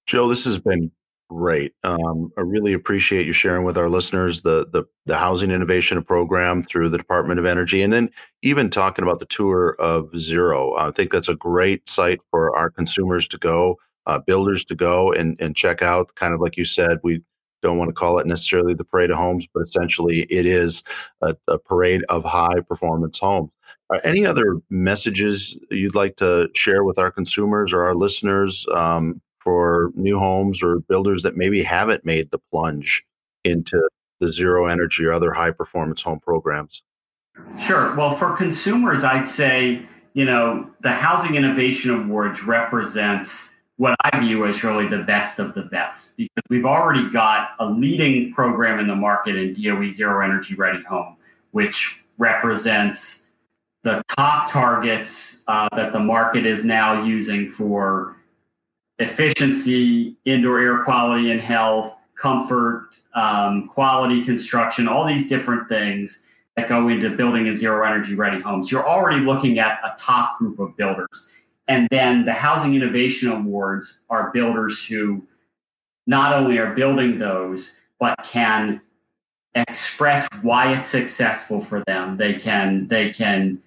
Joe, 0.08 0.28
this 0.28 0.46
has 0.46 0.60
been 0.60 0.92
Great. 1.32 1.74
Um, 1.86 2.30
I 2.38 2.42
really 2.42 2.74
appreciate 2.74 3.26
you 3.26 3.32
sharing 3.32 3.64
with 3.64 3.78
our 3.78 3.88
listeners 3.88 4.42
the, 4.42 4.68
the 4.74 4.84
the 5.06 5.18
housing 5.18 5.50
innovation 5.50 6.04
program 6.04 6.62
through 6.62 6.90
the 6.90 6.98
Department 6.98 7.40
of 7.40 7.46
Energy, 7.46 7.82
and 7.82 7.94
then 7.94 8.10
even 8.42 8.70
talking 8.70 9.06
about 9.06 9.20
the 9.20 9.26
tour 9.28 9.78
of 9.80 10.14
Zero. 10.18 10.76
I 10.76 10.92
think 10.92 11.10
that's 11.10 11.30
a 11.30 11.36
great 11.36 11.88
site 11.88 12.20
for 12.32 12.54
our 12.58 12.70
consumers 12.70 13.30
to 13.30 13.38
go, 13.38 13.78
uh, 14.08 14.20
builders 14.20 14.66
to 14.66 14.76
go 14.76 15.14
and 15.14 15.40
and 15.40 15.56
check 15.56 15.82
out. 15.82 16.14
Kind 16.16 16.34
of 16.34 16.42
like 16.42 16.58
you 16.58 16.66
said, 16.66 16.98
we 17.02 17.22
don't 17.64 17.78
want 17.78 17.88
to 17.88 17.94
call 17.94 18.20
it 18.20 18.28
necessarily 18.28 18.74
the 18.74 18.84
parade 18.84 19.10
of 19.10 19.18
homes, 19.18 19.48
but 19.54 19.62
essentially 19.62 20.24
it 20.24 20.46
is 20.46 20.84
a, 21.22 21.34
a 21.48 21.58
parade 21.58 22.04
of 22.10 22.26
high 22.26 22.60
performance 22.68 23.20
homes. 23.20 23.52
Are 23.92 24.00
any 24.06 24.26
other 24.26 24.62
messages 24.70 25.58
you'd 25.70 25.96
like 25.96 26.16
to 26.18 26.50
share 26.54 26.84
with 26.86 26.98
our 26.98 27.12
consumers 27.12 27.74
or 27.74 27.84
our 27.84 27.94
listeners 27.94 28.66
um, 28.74 29.22
for 29.40 29.92
new 29.96 30.18
homes 30.18 30.64
or 30.64 30.80
builders 30.80 31.24
that 31.24 31.36
maybe 31.36 31.62
haven't 31.62 32.06
made 32.06 32.32
the 32.32 32.40
plunge 32.52 33.04
into 33.44 33.82
the 34.22 34.32
zero 34.32 34.68
energy 34.68 35.04
or 35.04 35.12
other 35.12 35.34
high 35.34 35.52
performance 35.52 36.02
home 36.02 36.20
programs? 36.20 36.84
Sure. 37.60 37.94
Well, 37.96 38.16
for 38.16 38.38
consumers, 38.38 39.04
I'd 39.04 39.28
say, 39.28 39.82
you 40.14 40.26
know, 40.26 40.70
the 40.82 40.92
Housing 40.92 41.36
Innovation 41.36 41.92
Awards 41.92 42.44
represents 42.44 43.54
what 43.78 43.96
I 44.04 44.20
view 44.20 44.46
as 44.46 44.64
really 44.64 44.88
the 44.88 45.04
best 45.04 45.40
of 45.40 45.56
the 45.56 45.64
best 45.64 46.16
because 46.16 46.44
we've 46.50 46.66
already 46.66 47.10
got 47.10 47.56
a 47.60 47.66
leading 47.66 48.32
program 48.32 48.80
in 48.80 48.88
the 48.88 48.96
market 48.96 49.36
in 49.36 49.54
DOE 49.54 49.90
Zero 49.90 50.24
Energy 50.24 50.56
Ready 50.56 50.84
Home, 50.84 51.18
which 51.50 52.04
represents 52.20 53.21
the 53.84 54.04
top 54.16 54.52
targets 54.52 55.44
uh, 55.48 55.68
that 55.76 55.92
the 55.92 56.00
market 56.00 56.46
is 56.46 56.64
now 56.64 57.04
using 57.04 57.50
for 57.50 58.16
efficiency, 59.00 60.16
indoor 60.26 60.60
air 60.60 60.84
quality 60.84 61.32
and 61.32 61.42
health, 61.42 61.96
comfort, 62.16 62.90
um, 63.16 63.68
quality 63.68 64.24
construction, 64.24 64.88
all 64.88 65.06
these 65.06 65.28
different 65.28 65.68
things 65.68 66.28
that 66.56 66.70
go 66.70 66.88
into 66.90 67.10
building 67.16 67.48
a 67.48 67.56
zero 67.56 67.86
energy 67.86 68.14
ready 68.14 68.40
homes. 68.40 68.72
You're 68.72 68.88
already 68.88 69.22
looking 69.22 69.58
at 69.58 69.80
a 69.84 69.96
top 69.98 70.38
group 70.38 70.60
of 70.60 70.78
builders. 70.78 71.30
And 71.68 71.88
then 71.90 72.26
the 72.26 72.34
Housing 72.34 72.76
Innovation 72.76 73.32
Awards 73.32 74.00
are 74.10 74.32
builders 74.32 74.86
who 74.86 75.24
not 76.06 76.34
only 76.34 76.58
are 76.58 76.74
building 76.76 77.18
those, 77.18 77.76
but 78.00 78.18
can 78.24 78.82
express 79.56 80.28
why 80.42 80.74
it's 80.76 80.88
successful 80.88 81.64
for 81.64 81.84
them. 81.88 82.18
They 82.18 82.34
can 82.34 82.88
they 82.88 83.12
can 83.12 83.62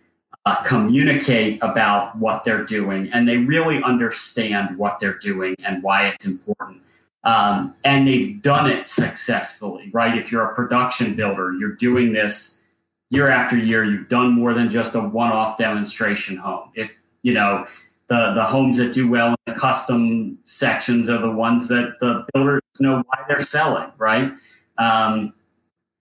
uh, 0.47 0.63
communicate 0.65 1.59
about 1.63 2.17
what 2.17 2.45
they're 2.45 2.65
doing 2.65 3.11
and 3.13 3.27
they 3.27 3.39
really 3.39 3.83
understand 3.83 4.77
what 4.77 5.01
they're 5.01 5.19
doing 5.19 5.57
and 5.65 5.83
why 5.83 6.07
it's 6.07 6.27
important. 6.27 6.81
Um, 7.25 7.75
and 7.85 8.07
they've 8.07 8.41
done 8.43 8.71
it 8.71 8.87
successfully, 8.87 9.91
right? 9.95 10.17
If 10.19 10.31
you're 10.31 10.45
a 10.45 10.55
production 10.55 11.15
builder, 11.15 11.53
you're 11.53 11.75
doing 11.75 12.13
this 12.13 12.61
year 13.09 13.31
after 13.31 13.57
year. 13.57 13.85
You've 13.85 14.11
done 14.11 14.33
more 14.33 14.53
than 14.53 14.69
just 14.69 14.95
a 14.95 15.01
one-off 15.01 15.57
demonstration 15.57 16.37
home. 16.37 16.71
If 16.75 17.01
you 17.23 17.33
know, 17.33 17.67
the 18.09 18.35
the 18.35 18.45
homes 18.45 18.77
that 18.77 18.93
do 18.93 19.11
well 19.11 19.29
in 19.29 19.55
the 19.55 19.59
custom 19.59 20.39
sections 20.45 21.09
are 21.09 21.19
the 21.19 21.31
ones 21.31 21.69
that 21.69 21.95
the 22.01 22.27
builders 22.35 22.61
know 22.81 23.03
why 23.07 23.25
they're 23.27 23.43
selling, 23.43 23.91
right? 23.97 24.31
Um, 24.77 25.33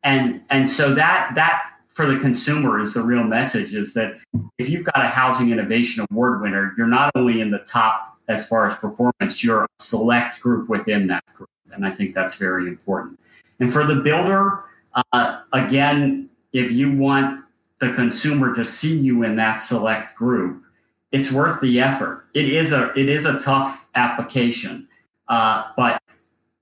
and 0.04 0.42
and 0.50 0.70
so 0.70 0.94
that 0.96 1.32
that 1.36 1.64
for 1.94 2.08
the 2.08 2.20
consumer 2.20 2.80
is 2.80 2.94
the 2.94 3.02
real 3.02 3.24
message 3.24 3.74
is 3.74 3.94
that 3.94 4.18
if 4.58 4.70
you've 4.70 4.84
got 4.84 5.06
a 5.06 5.08
housing 5.08 5.52
innovation 5.52 6.06
award 6.10 6.42
winner, 6.42 6.74
you're 6.78 6.88
not 6.88 7.12
only 7.16 7.40
in 7.40 7.52
the 7.52 7.60
top 7.60 8.18
as 8.28 8.48
far 8.48 8.68
as 8.68 8.78
performance, 8.78 9.44
you're 9.44 9.64
a 9.64 9.68
select 9.80 10.40
group 10.42 10.70
within 10.70 11.08
that 11.08 11.24
group, 11.36 11.50
and 11.72 11.86
I 11.86 11.92
think 11.92 12.16
that's 12.16 12.36
very 12.36 12.68
important. 12.68 13.20
And 13.60 13.72
for 13.72 13.86
the 13.86 13.96
builder, 13.96 14.64
uh, 15.12 15.42
again, 15.52 16.30
if 16.52 16.72
you 16.72 16.92
want 16.98 17.44
the 17.80 17.94
consumer 17.94 18.56
to 18.56 18.66
see 18.66 18.98
you 18.98 19.24
in 19.24 19.36
that 19.36 19.58
select 19.58 20.16
group, 20.16 20.64
it's 21.12 21.32
worth 21.32 21.62
the 21.62 21.80
effort. 21.80 22.26
It 22.34 22.50
is 22.50 22.74
a 22.74 22.92
it 22.98 23.08
is 23.08 23.26
a 23.26 23.40
tough 23.42 23.86
application, 23.94 24.88
uh, 25.28 25.72
but 25.78 26.02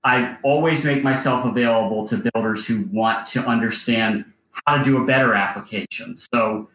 I 0.04 0.36
always 0.42 0.84
make 0.84 1.02
myself 1.02 1.46
available 1.46 2.06
to 2.08 2.30
builders 2.34 2.66
who 2.66 2.82
want 2.92 3.26
to 3.28 3.46
understand 3.46 4.24
how 4.66 4.76
to 4.76 4.84
do 4.84 5.02
a 5.02 5.06
better 5.06 5.34
application. 5.34 6.16
So, 6.16 6.68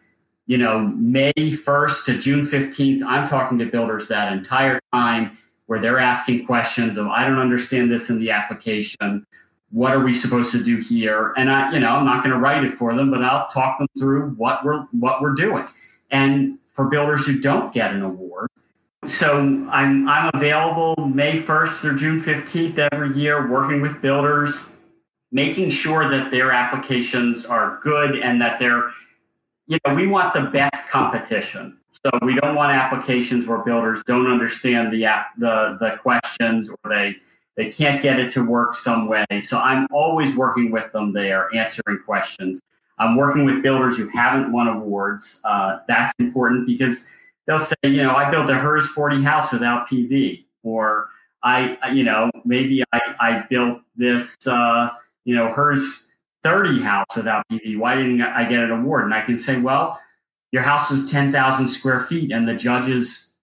you 0.46 0.58
know, 0.58 0.78
May 0.78 1.32
1st 1.36 2.04
to 2.06 2.18
June 2.18 2.44
15th, 2.44 3.02
I'm 3.02 3.28
talking 3.28 3.58
to 3.58 3.66
builders 3.66 4.08
that 4.08 4.32
entire 4.32 4.80
time 4.92 5.36
where 5.66 5.78
they're 5.78 5.98
asking 5.98 6.46
questions 6.46 6.96
of 6.96 7.06
I 7.08 7.26
don't 7.26 7.38
understand 7.38 7.90
this 7.90 8.10
in 8.10 8.18
the 8.18 8.30
application. 8.30 9.26
What 9.70 9.92
are 9.92 10.00
we 10.00 10.14
supposed 10.14 10.52
to 10.52 10.64
do 10.64 10.78
here? 10.78 11.34
And 11.36 11.50
I, 11.50 11.72
you 11.72 11.80
know, 11.80 11.90
I'm 11.90 12.06
not 12.06 12.24
going 12.24 12.34
to 12.34 12.40
write 12.40 12.64
it 12.64 12.72
for 12.72 12.94
them, 12.94 13.10
but 13.10 13.22
I'll 13.22 13.48
talk 13.48 13.78
them 13.78 13.88
through 13.98 14.30
what 14.30 14.64
we're 14.64 14.86
what 14.92 15.20
we're 15.20 15.34
doing. 15.34 15.66
And 16.10 16.58
for 16.72 16.86
builders 16.86 17.26
who 17.26 17.40
don't 17.40 17.74
get 17.74 17.92
an 17.92 18.02
award. 18.02 18.48
So 19.08 19.38
I'm, 19.70 20.08
I'm 20.08 20.30
available 20.32 20.94
May 21.06 21.40
1st 21.40 21.80
through 21.80 21.98
June 21.98 22.20
15th 22.22 22.88
every 22.92 23.18
year, 23.18 23.50
working 23.50 23.80
with 23.80 24.00
builders, 24.00 24.70
making 25.30 25.70
sure 25.70 26.10
that 26.10 26.30
their 26.30 26.52
applications 26.52 27.44
are 27.44 27.80
good 27.82 28.18
and 28.18 28.40
that 28.40 28.58
they're, 28.58 28.90
you 29.66 29.78
know, 29.86 29.94
we 29.94 30.06
want 30.06 30.34
the 30.34 30.42
best 30.50 30.88
competition. 30.90 31.76
So 32.04 32.10
we 32.22 32.34
don't 32.36 32.54
want 32.54 32.72
applications 32.72 33.46
where 33.46 33.58
builders 33.58 34.02
don't 34.06 34.30
understand 34.30 34.92
the 34.92 35.04
app, 35.04 35.36
the 35.36 35.76
the 35.80 35.98
questions 36.00 36.68
or 36.68 36.76
they 36.88 37.16
they 37.56 37.70
can't 37.70 38.00
get 38.00 38.20
it 38.20 38.32
to 38.32 38.46
work 38.46 38.76
some 38.76 39.08
way. 39.08 39.26
So 39.42 39.58
I'm 39.58 39.88
always 39.90 40.36
working 40.36 40.70
with 40.70 40.92
them 40.92 41.12
there, 41.12 41.52
answering 41.54 41.98
questions. 42.06 42.62
I'm 42.98 43.16
working 43.16 43.44
with 43.44 43.62
builders 43.62 43.96
who 43.96 44.08
haven't 44.08 44.52
won 44.52 44.68
awards. 44.68 45.40
Uh, 45.44 45.80
that's 45.88 46.14
important 46.20 46.66
because 46.66 47.10
they'll 47.46 47.58
say, 47.58 47.74
you 47.82 48.02
know, 48.02 48.14
I 48.14 48.30
built 48.30 48.48
a 48.48 48.54
HERS 48.54 48.86
40 48.88 49.22
house 49.22 49.52
without 49.52 49.88
PV, 49.88 50.44
or 50.62 51.08
I, 51.42 51.90
you 51.92 52.04
know, 52.04 52.30
maybe 52.44 52.84
I, 52.92 53.00
I 53.20 53.44
built 53.50 53.80
this, 53.96 54.36
uh, 54.46 54.90
you 55.28 55.34
know, 55.34 55.52
HERS 55.52 56.08
30 56.42 56.80
house 56.80 57.06
without 57.14 57.44
PV. 57.52 57.78
Why 57.78 57.96
didn't 57.96 58.22
I 58.22 58.48
get 58.48 58.60
an 58.60 58.70
award? 58.70 59.04
And 59.04 59.12
I 59.12 59.20
can 59.20 59.36
say, 59.36 59.60
well, 59.60 60.00
your 60.52 60.62
house 60.62 60.90
was 60.90 61.10
10,000 61.10 61.68
square 61.68 62.00
feet, 62.00 62.32
and 62.32 62.48
the 62.48 62.54
judges 62.54 63.36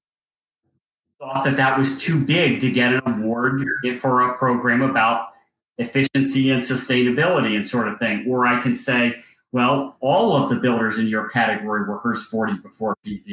thought 1.20 1.46
that 1.46 1.58
that 1.58 1.78
was 1.78 2.00
too 2.00 2.20
big 2.20 2.60
to 2.62 2.72
get 2.72 2.92
an 2.92 3.02
award 3.06 3.64
for 4.00 4.28
a 4.28 4.36
program 4.36 4.82
about 4.82 5.30
efficiency 5.78 6.50
and 6.50 6.64
sustainability 6.64 7.56
and 7.56 7.70
sort 7.70 7.88
of 7.88 8.00
thing. 8.00 8.26
Or 8.28 8.48
I 8.48 8.60
can 8.64 8.74
say, 8.74 9.22
well, 9.52 9.96
all 10.00 10.36
of 10.36 10.50
the 10.50 10.56
builders 10.56 10.98
in 10.98 11.06
your 11.06 11.30
category 11.30 11.88
were 11.88 12.00
HERS 12.00 12.26
40 12.26 12.64
before 12.64 12.98
PV. 13.06 13.32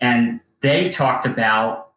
And 0.00 0.40
they 0.62 0.90
talked 0.90 1.26
about 1.26 1.91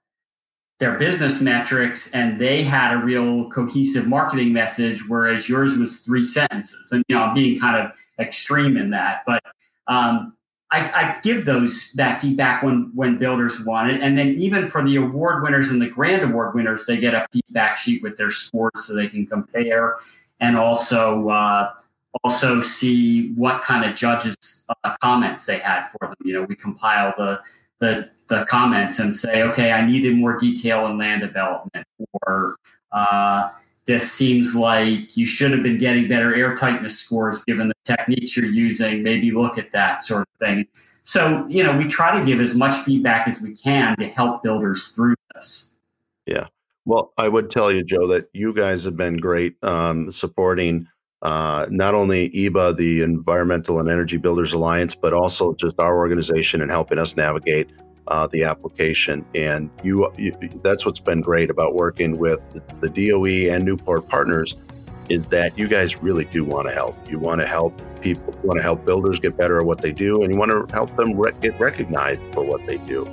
their 0.80 0.98
business 0.98 1.42
metrics 1.42 2.12
and 2.12 2.40
they 2.40 2.64
had 2.64 2.94
a 2.94 2.98
real 2.98 3.50
cohesive 3.50 4.08
marketing 4.08 4.52
message, 4.52 5.08
whereas 5.08 5.48
yours 5.48 5.78
was 5.78 6.02
three 6.02 6.24
sentences. 6.24 6.92
And, 6.92 7.04
you 7.08 7.16
know, 7.16 7.24
I'm 7.24 7.34
being 7.34 7.60
kind 7.60 7.78
of 7.78 7.92
extreme 8.20 8.76
in 8.76 8.90
that. 8.90 9.24
But 9.26 9.42
um, 9.88 10.36
I, 10.72 10.80
I, 10.92 11.20
give 11.22 11.46
those 11.46 11.94
that 11.94 12.22
feedback 12.22 12.64
when 12.64 12.92
when 12.96 13.18
builders 13.18 13.62
want 13.62 13.92
it, 13.92 14.02
and 14.02 14.18
then 14.18 14.30
even 14.30 14.68
for 14.68 14.84
the 14.84 14.96
award 14.96 15.44
winners 15.44 15.70
and 15.70 15.82
the 15.82 15.90
grand 15.90 16.24
award 16.24 16.56
winners, 16.56 16.88
they 16.88 16.98
get 16.98 17.14
a 17.14 17.28
feedback 17.32 17.78
sheet 17.78 18.02
with 18.02 18.18
their 18.18 18.32
scores 18.32 18.86
so 18.86 18.96
they 18.96 19.08
can 19.08 19.28
compare, 19.28 19.98
and 20.40 20.58
also 20.58 21.30
uh, 21.30 21.72
also 22.24 22.62
see 22.62 23.32
what 23.34 23.62
kind 23.62 23.90
of 23.90 23.96
judges 23.96 24.66
uh, 24.84 24.96
comments 25.02 25.46
they 25.46 25.60
had 25.60 25.88
for 25.90 26.08
them. 26.08 26.16
You 26.24 26.34
know, 26.34 26.42
we 26.44 26.56
compile 26.56 27.14
the, 27.18 27.42
the 27.80 28.10
the 28.28 28.46
comments 28.46 29.00
and 29.00 29.16
say, 29.16 29.44
okay, 29.44 29.72
I 29.72 29.86
needed 29.86 30.16
more 30.16 30.38
detail 30.38 30.88
in 30.88 30.98
land 30.98 31.22
development, 31.22 31.86
or 32.22 32.58
uh, 32.92 33.50
this 33.86 34.12
seems 34.12 34.56
like 34.56 35.16
you 35.16 35.26
should 35.26 35.52
have 35.52 35.62
been 35.62 35.78
getting 35.78 36.08
better 36.08 36.34
air 36.34 36.56
tightness 36.58 36.98
scores 36.98 37.44
given 37.46 37.68
the 37.68 37.76
techniques 37.84 38.36
you're 38.36 38.46
using. 38.46 39.04
Maybe 39.04 39.32
look 39.32 39.58
at 39.58 39.72
that 39.74 40.04
sort 40.04 40.22
of 40.22 40.48
thing. 40.48 40.68
So, 41.04 41.46
you 41.48 41.64
know, 41.64 41.78
we 41.78 41.88
try 41.88 42.18
to 42.20 42.26
give 42.26 42.42
as 42.42 42.56
much 42.56 42.84
feedback 42.84 43.28
as 43.28 43.40
we 43.40 43.56
can 43.56 43.96
to 43.98 44.08
help 44.08 44.42
builders 44.42 44.90
through 44.90 45.16
this. 45.36 45.76
Yeah. 46.26 46.46
Well, 46.86 47.14
I 47.18 47.28
would 47.30 47.52
tell 47.52 47.72
you, 47.72 47.84
Joe, 47.84 48.08
that 48.08 48.30
you 48.34 48.54
guys 48.54 48.84
have 48.86 48.98
been 48.98 49.18
great 49.18 49.56
um, 49.64 50.12
supporting 50.12 50.88
uh, 51.22 51.68
not 51.70 51.94
only 51.94 52.30
EEBA, 52.30 52.78
the 52.78 53.02
Environmental 53.02 53.80
and 53.80 53.90
Energy 53.90 54.18
Builders 54.18 54.54
Alliance, 54.54 54.96
but 54.96 55.14
also 55.14 55.54
just 55.54 55.80
our 55.80 55.98
organization 55.98 56.62
and 56.62 56.70
helping 56.70 57.00
us 57.00 57.16
navigate 57.16 57.70
uh, 58.08 58.28
the 58.28 58.44
application. 58.44 59.26
And 59.36 59.70
you, 59.84 60.12
you, 60.18 60.38
that's 60.64 60.86
what's 60.86 61.00
been 61.00 61.22
great 61.22 61.50
about 61.50 61.76
working 61.76 62.18
with 62.18 62.44
the, 62.54 62.88
the 62.88 63.10
DOE 63.10 63.54
and 63.54 63.64
Newport 63.64 64.08
partners 64.08 64.56
is 65.10 65.28
that 65.28 65.58
you 65.58 65.68
guys 65.68 66.02
really 66.02 66.26
do 66.26 66.44
want 66.44 66.68
to 66.68 66.74
help. 66.74 66.96
You 67.10 67.20
want 67.20 67.42
to 67.42 67.48
help 67.48 67.80
people, 68.02 68.34
you 68.34 68.48
want 68.48 68.58
to 68.58 68.64
help 68.64 68.86
builders 68.86 69.20
get 69.20 69.38
better 69.38 69.60
at 69.60 69.66
what 69.66 69.82
they 69.82 69.92
do, 69.92 70.24
and 70.24 70.34
you 70.34 70.40
want 70.40 70.52
to 70.52 70.74
help 70.74 70.96
them 70.96 71.14
re- 71.16 71.34
get 71.42 71.60
recognized 71.60 72.22
for 72.34 72.44
what 72.44 72.66
they 72.68 72.78
do. 72.78 73.08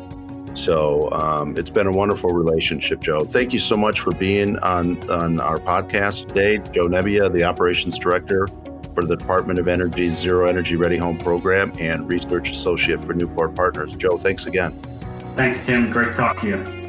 So 0.55 1.11
um, 1.13 1.57
it's 1.57 1.71
been 1.71 1.87
a 1.87 1.93
wonderful 1.93 2.31
relationship, 2.31 3.01
Joe. 3.01 3.25
Thank 3.25 3.53
you 3.53 3.59
so 3.59 3.77
much 3.77 4.01
for 4.01 4.13
being 4.13 4.59
on, 4.59 5.11
on 5.11 5.41
our 5.41 5.59
podcast 5.59 6.29
today. 6.29 6.59
Joe 6.73 6.89
Nebbia, 6.89 7.33
the 7.33 7.45
Operations 7.45 7.99
Director 7.99 8.49
for 8.95 9.05
the 9.05 9.17
Department 9.17 9.59
of 9.59 9.69
Energy's 9.69 10.19
Zero 10.19 10.49
Energy 10.49 10.77
Ready 10.77 10.97
Home 10.97 11.19
Program 11.19 11.73
and 11.79 12.09
Research 12.11 12.51
Associate 12.51 13.01
for 13.01 13.15
Newport 13.15 13.55
Partners. 13.55 13.95
Joe, 13.95 14.19
thanks 14.19 14.47
again. 14.47 14.73
Thanks, 15.35 15.65
Tim. 15.65 15.91
Great 15.91 16.09
to 16.09 16.15
talk 16.15 16.41
to 16.41 16.47
you. 16.47 16.83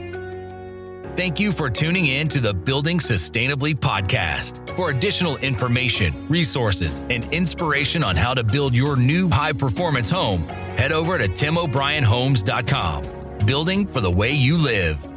Thank 1.15 1.39
you 1.39 1.51
for 1.51 1.69
tuning 1.69 2.07
in 2.07 2.27
to 2.29 2.39
the 2.39 2.53
Building 2.53 2.97
Sustainably 2.97 3.75
podcast. 3.75 4.67
For 4.75 4.89
additional 4.89 5.37
information, 5.37 6.27
resources, 6.27 7.03
and 7.09 7.23
inspiration 7.31 8.03
on 8.03 8.15
how 8.15 8.33
to 8.33 8.43
build 8.43 8.75
your 8.75 8.95
new 8.95 9.29
high 9.29 9.53
performance 9.53 10.09
home, 10.09 10.41
head 10.75 10.91
over 10.91 11.17
to 11.19 11.25
timobryanhomes.com 11.27 13.13
building 13.45 13.85
for 13.85 14.01
the 14.01 14.11
way 14.11 14.31
you 14.31 14.57
live. 14.57 15.12